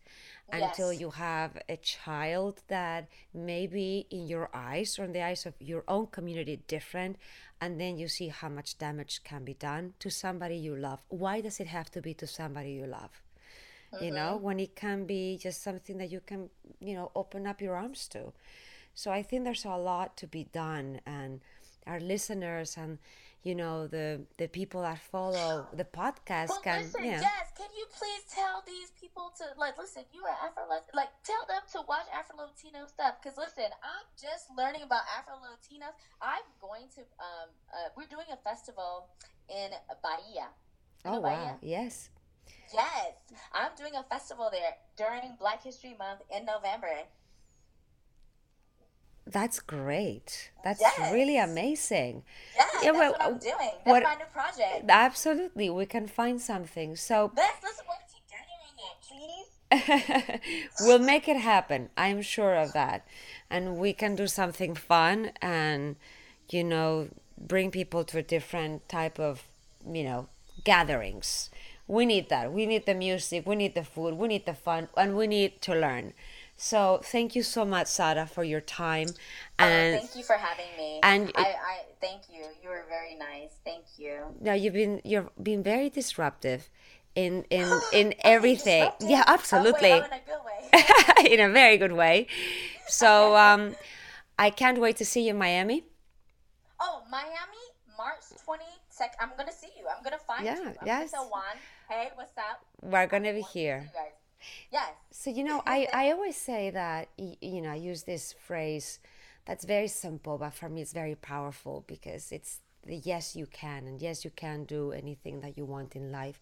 until 0.49 0.93
you 0.93 1.09
have 1.09 1.57
a 1.67 1.75
child 1.75 2.61
that 2.69 3.09
maybe 3.33 4.07
in 4.09 4.27
your 4.27 4.49
eyes 4.53 4.97
or 4.97 5.03
in 5.03 5.11
the 5.11 5.21
eyes 5.21 5.45
of 5.45 5.55
your 5.59 5.83
own 5.89 6.07
community 6.07 6.61
different, 6.67 7.17
and 7.59 7.81
then 7.81 7.97
you 7.97 8.07
see 8.07 8.29
how 8.29 8.47
much 8.47 8.77
damage 8.77 9.23
can 9.25 9.43
be 9.43 9.55
done 9.55 9.93
to 9.99 10.09
somebody 10.09 10.55
you 10.55 10.75
love. 10.75 10.99
Why 11.09 11.41
does 11.41 11.59
it 11.59 11.67
have 11.67 11.91
to 11.91 12.01
be 12.01 12.13
to 12.15 12.27
somebody 12.27 12.71
you 12.71 12.85
love? 12.85 13.21
You 14.01 14.11
know, 14.11 14.35
mm-hmm. 14.35 14.43
when 14.43 14.59
it 14.59 14.75
can 14.75 15.05
be 15.05 15.37
just 15.37 15.61
something 15.61 15.97
that 15.97 16.09
you 16.09 16.19
can, 16.25 16.49
you 16.79 16.95
know, 16.95 17.11
open 17.15 17.45
up 17.45 17.61
your 17.61 17.75
arms 17.75 18.07
to. 18.09 18.33
So 18.93 19.11
I 19.11 19.23
think 19.23 19.43
there's 19.43 19.65
a 19.65 19.75
lot 19.77 20.17
to 20.17 20.27
be 20.27 20.45
done, 20.53 21.01
and 21.05 21.41
our 21.87 21.99
listeners 21.99 22.77
and 22.77 22.99
you 23.43 23.55
know 23.55 23.87
the 23.87 24.21
the 24.37 24.47
people 24.47 24.81
that 24.83 24.99
follow 24.99 25.67
the 25.73 25.83
podcast 25.83 26.47
But 26.47 26.63
can, 26.63 26.81
listen, 26.83 27.03
yeah. 27.03 27.19
Jess, 27.19 27.51
can 27.57 27.67
you 27.75 27.85
please 27.91 28.23
tell 28.31 28.63
these 28.65 28.91
people 28.99 29.33
to 29.37 29.59
like 29.59 29.77
listen? 29.77 30.03
You 30.13 30.23
are 30.23 30.37
Afro 30.47 30.63
like 30.93 31.09
tell 31.23 31.43
them 31.47 31.61
to 31.73 31.81
watch 31.87 32.07
Afro 32.13 32.37
Latino 32.37 32.85
stuff 32.87 33.15
because 33.21 33.37
listen, 33.37 33.67
I'm 33.83 34.07
just 34.15 34.47
learning 34.57 34.83
about 34.83 35.03
Afro 35.17 35.35
Latinos. 35.43 35.91
I'm 36.21 36.45
going 36.61 36.87
to 36.95 37.01
um 37.19 37.49
uh, 37.73 37.89
we're 37.97 38.07
doing 38.07 38.27
a 38.31 38.37
festival 38.37 39.09
in 39.49 39.71
Bahia. 40.01 40.47
You 41.03 41.11
Oh 41.17 41.21
Bahia? 41.21 41.37
wow, 41.37 41.57
yes. 41.61 42.09
Yes, 42.73 43.13
I'm 43.53 43.71
doing 43.77 43.93
a 43.95 44.03
festival 44.03 44.49
there 44.51 44.73
during 44.97 45.35
Black 45.37 45.63
History 45.63 45.95
Month 45.99 46.21
in 46.35 46.45
November. 46.45 47.05
That's 49.25 49.59
great. 49.59 50.51
That's 50.63 50.81
Yes. 50.81 51.11
really 51.13 51.37
amazing. 51.37 52.23
Yeah, 52.55 52.65
Yeah, 52.83 52.91
that's 52.91 52.97
well, 52.97 53.11
what 53.13 53.21
I'm 53.21 53.35
uh, 53.35 53.37
doing. 53.37 53.55
That's 53.59 53.85
what- 53.85 54.03
my 54.03 54.15
new 54.15 54.25
project. 54.25 54.85
Absolutely, 54.89 55.69
we 55.69 55.85
can 55.85 56.07
find 56.07 56.41
something. 56.41 56.95
So 56.95 57.31
Let's 57.35 57.63
let's 57.63 57.81
work 57.87 58.03
together 58.17 58.55
on 58.67 58.73
that, 58.83 60.39
please. 60.41 60.81
we'll 60.81 60.99
make 60.99 61.27
it 61.27 61.37
happen. 61.37 61.89
I'm 61.97 62.21
sure 62.21 62.55
of 62.55 62.73
that. 62.73 63.05
And 63.49 63.77
we 63.77 63.93
can 63.93 64.15
do 64.15 64.27
something 64.27 64.75
fun 64.75 65.31
and, 65.41 65.95
you 66.49 66.63
know, 66.63 67.07
bring 67.37 67.71
people 67.71 68.03
to 68.05 68.17
a 68.19 68.23
different 68.23 68.87
type 68.89 69.19
of, 69.19 69.43
you 69.89 70.03
know, 70.03 70.27
gatherings. 70.63 71.49
We 71.87 72.05
need 72.05 72.29
that. 72.29 72.51
We 72.51 72.65
need 72.65 72.85
the 72.85 72.93
music, 72.93 73.45
we 73.45 73.55
need 73.55 73.75
the 73.75 73.83
food, 73.83 74.13
we 74.15 74.27
need 74.27 74.45
the 74.45 74.53
fun, 74.53 74.87
and 74.95 75.15
we 75.17 75.27
need 75.27 75.61
to 75.63 75.73
learn. 75.75 76.13
So 76.55 77.01
thank 77.03 77.35
you 77.35 77.43
so 77.43 77.65
much, 77.65 77.87
Sara, 77.87 78.25
for 78.25 78.43
your 78.43 78.61
time. 78.61 79.07
And 79.59 79.95
oh, 79.95 79.99
thank 79.99 80.15
you 80.15 80.23
for 80.23 80.35
having 80.37 80.65
me. 80.77 80.99
and 81.03 81.31
I, 81.35 81.41
I 81.41 81.77
thank 81.99 82.21
you. 82.31 82.43
You 82.61 82.69
were 82.69 82.85
very 82.87 83.15
nice. 83.15 83.51
Thank 83.65 83.85
you. 83.97 84.19
now 84.39 84.53
you've 84.53 84.73
been 84.73 85.01
you've 85.03 85.29
been 85.41 85.63
very 85.63 85.89
disruptive 85.89 86.69
in 87.15 87.43
in 87.49 87.67
in 87.93 88.13
everything. 88.19 88.89
Yeah, 89.01 89.23
Oh, 89.27 89.33
absolutely. 89.33 89.91
wait, 89.91 90.03
oh, 90.03 90.05
in 90.05 90.13
a 90.13 90.21
good 90.25 90.43
way. 91.25 91.31
in 91.33 91.39
a 91.39 91.51
very 91.51 91.77
good 91.77 91.91
way. 91.93 92.27
So 92.87 93.35
um, 93.35 93.75
I 94.39 94.49
can't 94.49 94.79
wait 94.79 94.95
to 94.97 95.05
see 95.05 95.23
you 95.25 95.31
in 95.31 95.37
Miami. 95.37 95.83
oh, 96.79 97.03
Miami, 97.09 97.63
March 97.97 98.23
twenty 98.45 98.63
second. 98.89 99.17
I'm 99.19 99.31
gonna 99.37 99.51
see 99.51 99.69
you. 99.77 99.85
I'm 99.89 100.03
gonna 100.03 100.17
find 100.19 100.45
Yeah, 100.45 100.55
you. 100.59 100.67
I'm 100.67 100.75
yes. 100.85 101.11
Gonna 101.11 101.23
tell 101.23 101.29
Juan, 101.29 101.55
hey, 101.89 102.09
what's 102.15 102.37
up? 102.37 102.63
We're 102.81 103.07
gonna 103.07 103.33
be 103.33 103.41
Want 103.41 103.47
to 103.47 103.51
see 103.53 103.59
here. 103.59 103.89
Yes. 104.71 104.91
So 105.11 105.29
you 105.29 105.43
know, 105.43 105.61
I 105.65 105.87
I 105.93 106.11
always 106.11 106.37
say 106.37 106.69
that 106.71 107.09
you 107.17 107.61
know 107.61 107.71
I 107.71 107.75
use 107.75 108.03
this 108.03 108.33
phrase 108.33 108.99
that's 109.45 109.65
very 109.65 109.87
simple, 109.87 110.37
but 110.37 110.53
for 110.53 110.69
me 110.69 110.81
it's 110.81 110.93
very 110.93 111.15
powerful 111.15 111.83
because 111.87 112.31
it's 112.31 112.59
the 112.85 112.97
yes 112.97 113.35
you 113.35 113.45
can 113.45 113.87
and 113.87 114.01
yes 114.01 114.25
you 114.25 114.31
can 114.35 114.65
do 114.65 114.91
anything 114.91 115.39
that 115.41 115.57
you 115.57 115.65
want 115.65 115.95
in 115.95 116.11
life. 116.11 116.39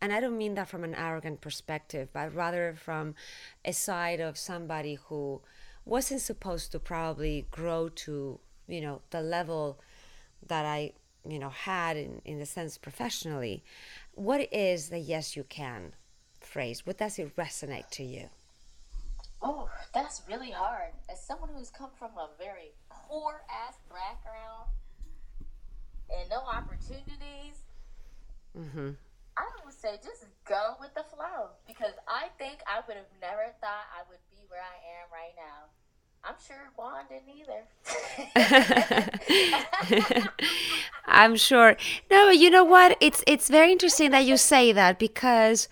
And 0.00 0.12
I 0.12 0.20
don't 0.20 0.38
mean 0.38 0.54
that 0.54 0.68
from 0.68 0.84
an 0.84 0.94
arrogant 0.94 1.40
perspective, 1.40 2.08
but 2.12 2.34
rather 2.34 2.74
from 2.78 3.14
a 3.64 3.72
side 3.72 4.20
of 4.20 4.38
somebody 4.38 4.94
who 5.08 5.42
wasn't 5.84 6.20
supposed 6.22 6.72
to 6.72 6.78
probably 6.78 7.46
grow 7.50 7.88
to 7.90 8.40
you 8.68 8.80
know 8.80 9.02
the 9.10 9.20
level 9.20 9.78
that 10.46 10.64
I 10.64 10.92
you 11.28 11.38
know 11.38 11.50
had 11.50 11.96
in 11.96 12.20
in 12.24 12.38
the 12.38 12.46
sense 12.46 12.78
professionally. 12.78 13.62
What 14.14 14.48
is 14.52 14.88
the 14.90 14.98
yes 14.98 15.36
you 15.36 15.44
can 15.44 15.94
phrase? 16.54 16.86
What 16.86 16.98
does 16.98 17.18
it 17.18 17.34
resonate 17.36 17.90
to 17.98 18.04
you? 18.04 18.30
Oh, 19.42 19.68
that's 19.92 20.22
really 20.28 20.52
hard. 20.52 20.92
As 21.10 21.20
someone 21.20 21.50
who's 21.54 21.70
come 21.70 21.90
from 21.98 22.12
a 22.16 22.30
very 22.38 22.72
poor 22.88 23.42
ass 23.50 23.76
background 23.90 24.70
and 26.08 26.30
no 26.30 26.40
opportunities, 26.46 27.58
Mm-hmm. 28.54 28.94
I 29.34 29.46
would 29.66 29.74
say 29.74 29.98
just 29.98 30.30
go 30.46 30.78
with 30.78 30.94
the 30.94 31.02
flow 31.10 31.58
because 31.66 31.98
I 32.06 32.30
think 32.38 32.62
I 32.70 32.86
would 32.86 32.94
have 32.94 33.10
never 33.18 33.50
thought 33.58 33.90
I 33.90 34.06
would 34.06 34.22
be 34.30 34.46
where 34.46 34.62
I 34.62 34.78
am 35.02 35.10
right 35.10 35.34
now. 35.34 35.74
I'm 36.26 36.34
sure 36.46 36.56
Juan 36.76 37.04
didn't 37.08 37.28
either. 37.36 37.64
I'm 41.06 41.36
sure. 41.36 41.76
No, 42.10 42.30
you 42.30 42.48
know 42.50 42.64
what? 42.64 42.96
It's 43.00 43.22
it's 43.26 43.48
very 43.48 43.72
interesting 43.72 44.10
that 44.12 44.24
you 44.24 44.36
say 44.38 44.72
that 44.72 44.98
because 44.98 45.68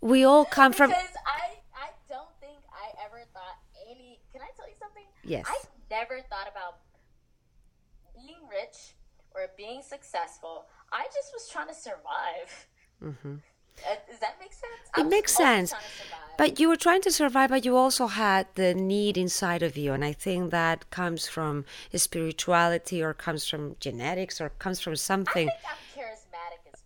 we 0.00 0.24
all 0.24 0.44
come 0.58 0.72
from 0.72 0.90
because 0.90 1.04
I 1.26 1.58
I 1.74 1.88
don't 2.08 2.28
think 2.40 2.58
I 2.72 3.04
ever 3.04 3.24
thought 3.34 3.58
any. 3.90 4.20
Can 4.32 4.40
I 4.40 4.48
tell 4.56 4.68
you 4.68 4.74
something? 4.80 5.04
Yes. 5.22 5.44
I 5.46 5.56
never 5.90 6.20
thought 6.30 6.48
about 6.50 6.78
being 8.14 8.40
rich 8.50 8.94
or 9.34 9.50
being 9.56 9.82
successful. 9.82 10.64
I 10.92 11.04
just 11.14 11.32
was 11.34 11.48
trying 11.52 11.68
to 11.68 11.74
survive. 11.74 12.68
Uh, 13.04 13.36
Uh, 13.84 13.96
does 14.08 14.18
that 14.20 14.36
make 14.40 14.52
sense? 14.52 14.72
It 14.96 15.06
makes 15.06 15.36
sense. 15.36 15.70
trying 15.70 15.82
to 15.82 15.86
survive. 15.86 16.26
But 16.38 16.60
you 16.60 16.68
were 16.68 16.76
trying 16.76 17.00
to 17.02 17.10
survive, 17.10 17.50
but 17.50 17.64
you 17.64 17.76
also 17.76 18.08
had 18.08 18.46
the 18.56 18.74
need 18.74 19.16
inside 19.16 19.62
of 19.62 19.76
you. 19.76 19.92
And 19.92 20.04
I 20.04 20.12
think 20.12 20.50
that 20.50 20.90
comes 20.90 21.26
from 21.26 21.64
spirituality 21.94 23.02
or 23.02 23.14
comes 23.14 23.48
from 23.48 23.76
genetics 23.80 24.40
or 24.40 24.50
comes 24.50 24.80
from 24.80 24.96
something. 24.96 25.48
think 25.48 25.60
I'm 25.66 26.02
charismatic 26.02 26.60
as 26.72 26.82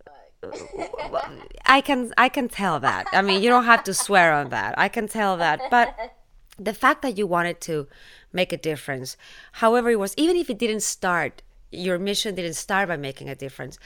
fuck. 1.13 1.31
I 1.67 1.81
can 1.81 2.13
I 2.17 2.29
can 2.29 2.49
tell 2.49 2.79
that. 2.81 3.07
I 3.13 3.23
mean, 3.23 3.43
you 3.43 3.51
don't 3.51 3.65
have 3.65 3.85
to 3.85 3.95
swear 3.95 4.33
on 4.33 4.51
that. 4.51 4.79
I 4.79 4.89
can 4.89 5.09
tell 5.09 5.37
that. 5.39 5.61
But 5.71 6.17
the 6.59 6.75
fact 6.75 7.03
that 7.03 7.19
you 7.19 7.27
wanted 7.27 7.61
to 7.63 7.89
make 8.33 8.53
a 8.53 8.57
difference, 8.57 9.17
however 9.53 9.91
it 9.91 9.99
was, 9.99 10.15
even 10.17 10.37
if 10.37 10.49
it 10.49 10.59
didn't 10.59 10.83
start, 10.83 11.43
your 11.73 11.99
mission 11.99 12.35
didn't 12.35 12.55
start 12.55 12.89
by 12.89 12.97
making 12.97 13.29
a 13.29 13.35
difference. 13.35 13.79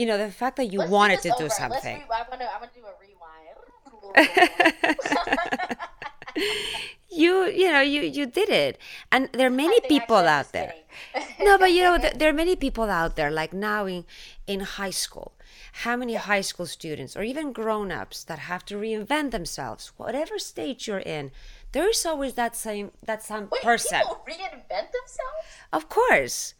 You 0.00 0.06
know, 0.06 0.16
the 0.16 0.30
fact 0.30 0.56
that 0.56 0.72
you 0.72 0.78
Let's 0.78 0.90
wanted 0.90 1.20
to 1.20 1.34
do 1.36 1.50
something. 1.50 1.98
Let's 2.00 2.10
re- 2.10 2.16
I 2.20 2.24
want 2.30 2.40
to. 2.40 2.46
I 2.54 2.58
want 2.58 2.72
to 2.72 2.80
do 2.80 2.86
a 2.86 2.94
rewind. 3.04 3.56
you 7.10 7.46
you 7.46 7.70
know 7.70 7.80
you 7.80 8.02
you 8.02 8.24
did 8.24 8.48
it 8.48 8.78
and 9.12 9.28
there 9.32 9.48
are 9.48 9.50
many 9.64 9.80
people 9.80 10.16
out 10.16 10.52
there 10.52 10.72
no 11.40 11.58
but 11.58 11.72
you 11.72 11.82
know 11.82 11.98
th- 11.98 12.14
there 12.18 12.30
are 12.30 12.32
many 12.44 12.56
people 12.56 12.84
out 12.84 13.16
there 13.16 13.30
like 13.30 13.52
now 13.52 13.84
in 13.84 14.04
in 14.46 14.60
high 14.60 14.90
school 14.90 15.32
how 15.84 15.96
many 15.96 16.14
high 16.14 16.40
school 16.40 16.66
students 16.66 17.16
or 17.16 17.22
even 17.22 17.52
grown-ups 17.52 18.24
that 18.24 18.38
have 18.50 18.64
to 18.64 18.76
reinvent 18.76 19.32
themselves 19.32 19.92
whatever 19.96 20.38
stage 20.38 20.86
you're 20.86 20.98
in 21.00 21.30
there's 21.72 22.06
always 22.06 22.34
that 22.34 22.54
same 22.56 22.90
that 23.04 23.22
some 23.22 23.48
Wait, 23.50 23.62
person 23.62 24.00
people 24.00 24.24
reinvent 24.26 24.90
themselves? 24.96 25.46
of 25.72 25.88
course 25.88 26.54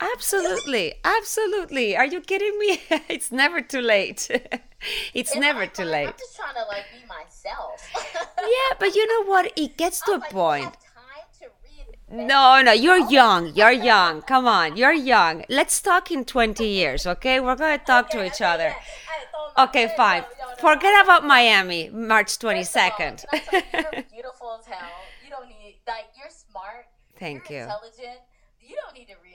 absolutely 0.00 0.94
absolutely 1.04 1.96
are 1.96 2.06
you 2.06 2.20
kidding 2.20 2.58
me 2.58 2.80
it's 3.08 3.30
never 3.30 3.60
too 3.60 3.80
late 3.80 4.28
it's 5.14 5.34
In 5.34 5.40
never 5.40 5.60
my 5.60 5.66
too 5.66 5.84
late 5.84 6.06
I'm 6.08 6.14
just 6.18 6.36
trying 6.36 6.54
to 6.54 6.64
like 6.68 6.84
be 6.92 7.06
myself. 7.06 7.88
yeah 8.38 8.74
but 8.78 8.94
you 8.94 9.06
know 9.06 9.28
what 9.30 9.52
it 9.56 9.76
gets 9.76 10.00
to 10.02 10.12
I'm 10.12 10.18
a 10.18 10.20
like, 10.22 10.30
point 10.30 10.62
You 10.62 10.64
have 10.64 10.78
time 10.94 11.28
to 11.40 11.46
reinvent. 11.46 12.26
No, 12.26 12.60
no, 12.62 12.72
you're 12.72 13.08
young. 13.10 13.54
You're 13.54 13.70
young. 13.70 14.22
Come 14.22 14.46
on, 14.46 14.76
you're 14.76 14.92
young. 14.92 15.44
Let's 15.48 15.80
talk 15.80 16.10
in 16.10 16.24
20 16.24 16.66
years, 16.66 17.06
okay? 17.06 17.38
We're 17.40 17.54
going 17.54 17.78
to 17.78 17.84
talk 17.84 18.10
to 18.10 18.24
each 18.24 18.40
okay, 18.40 18.44
other. 18.52 18.64
yeah. 18.64 18.74
I 18.74 19.24
thought 19.30 19.52
my 19.56 19.62
Okay, 19.64 19.92
fine. 19.96 20.22
no, 20.22 20.46
no, 20.46 20.50
no, 20.50 20.56
Forget 20.56 20.92
no. 20.96 21.02
about 21.04 21.24
Miami, 21.26 21.88
March 21.90 22.36
First 22.38 22.42
of 22.42 22.48
all, 22.50 22.56
22nd. 22.56 23.24
can 23.30 23.40
I 23.52 23.60
tell 23.70 23.92
you, 23.92 23.92
You're 23.94 24.02
beautiful 24.10 24.56
as 24.58 24.66
hell. 24.66 24.88
You 25.24 25.30
don't 25.30 25.48
need 25.48 25.76
like 25.86 26.06
you're 26.18 26.30
smart. 26.30 26.86
Thank 27.18 27.48
you're 27.48 27.58
you. 27.58 27.64
Intelligent. 27.64 28.20
You 28.60 28.76
don't 28.82 28.94
need 28.94 29.06
to 29.06 29.14
reinvent 29.14 29.29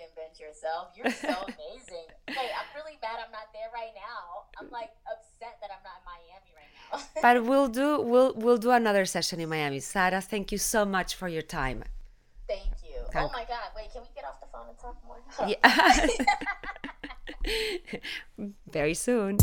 yourself. 0.46 0.86
You're 0.96 1.12
so 1.12 1.28
amazing. 1.50 2.08
Hey, 2.28 2.50
I'm 2.58 2.70
really 2.78 2.98
mad 3.02 3.18
I'm 3.26 3.32
not 3.32 3.50
there 3.58 3.70
right 3.74 3.94
now. 3.96 4.46
I'm 4.60 4.70
like 4.80 4.92
upset 5.12 5.58
that 5.62 5.70
I'm 5.76 5.84
not 5.90 5.98
in 6.02 6.06
Miami 6.14 6.52
right 6.60 6.72
now. 6.78 7.02
But 7.26 7.44
we'll 7.50 7.68
do 7.82 7.88
we'll 8.02 8.34
we'll 8.36 8.58
do 8.68 8.72
another 8.72 9.06
session 9.06 9.40
in 9.40 9.50
Miami. 9.50 9.80
Sarah, 9.80 10.22
thank 10.22 10.52
you 10.52 10.58
so 10.58 10.86
much 10.86 11.16
for 11.16 11.28
your 11.28 11.42
time. 11.42 11.84
Thank 12.48 12.74
you. 12.84 12.98
Thank- 13.12 13.30
Oh 13.30 13.34
my 13.34 13.46
God! 13.46 13.70
Wait, 13.76 13.92
can 13.92 14.02
we 14.04 14.10
get 14.16 14.26
off 14.30 14.40
the 14.40 14.48
phone 14.54 14.68
and 14.70 14.78
talk 14.78 14.98
more? 15.08 15.20
Yeah. 15.50 15.62
Very 18.72 18.94
soon. 18.94 19.38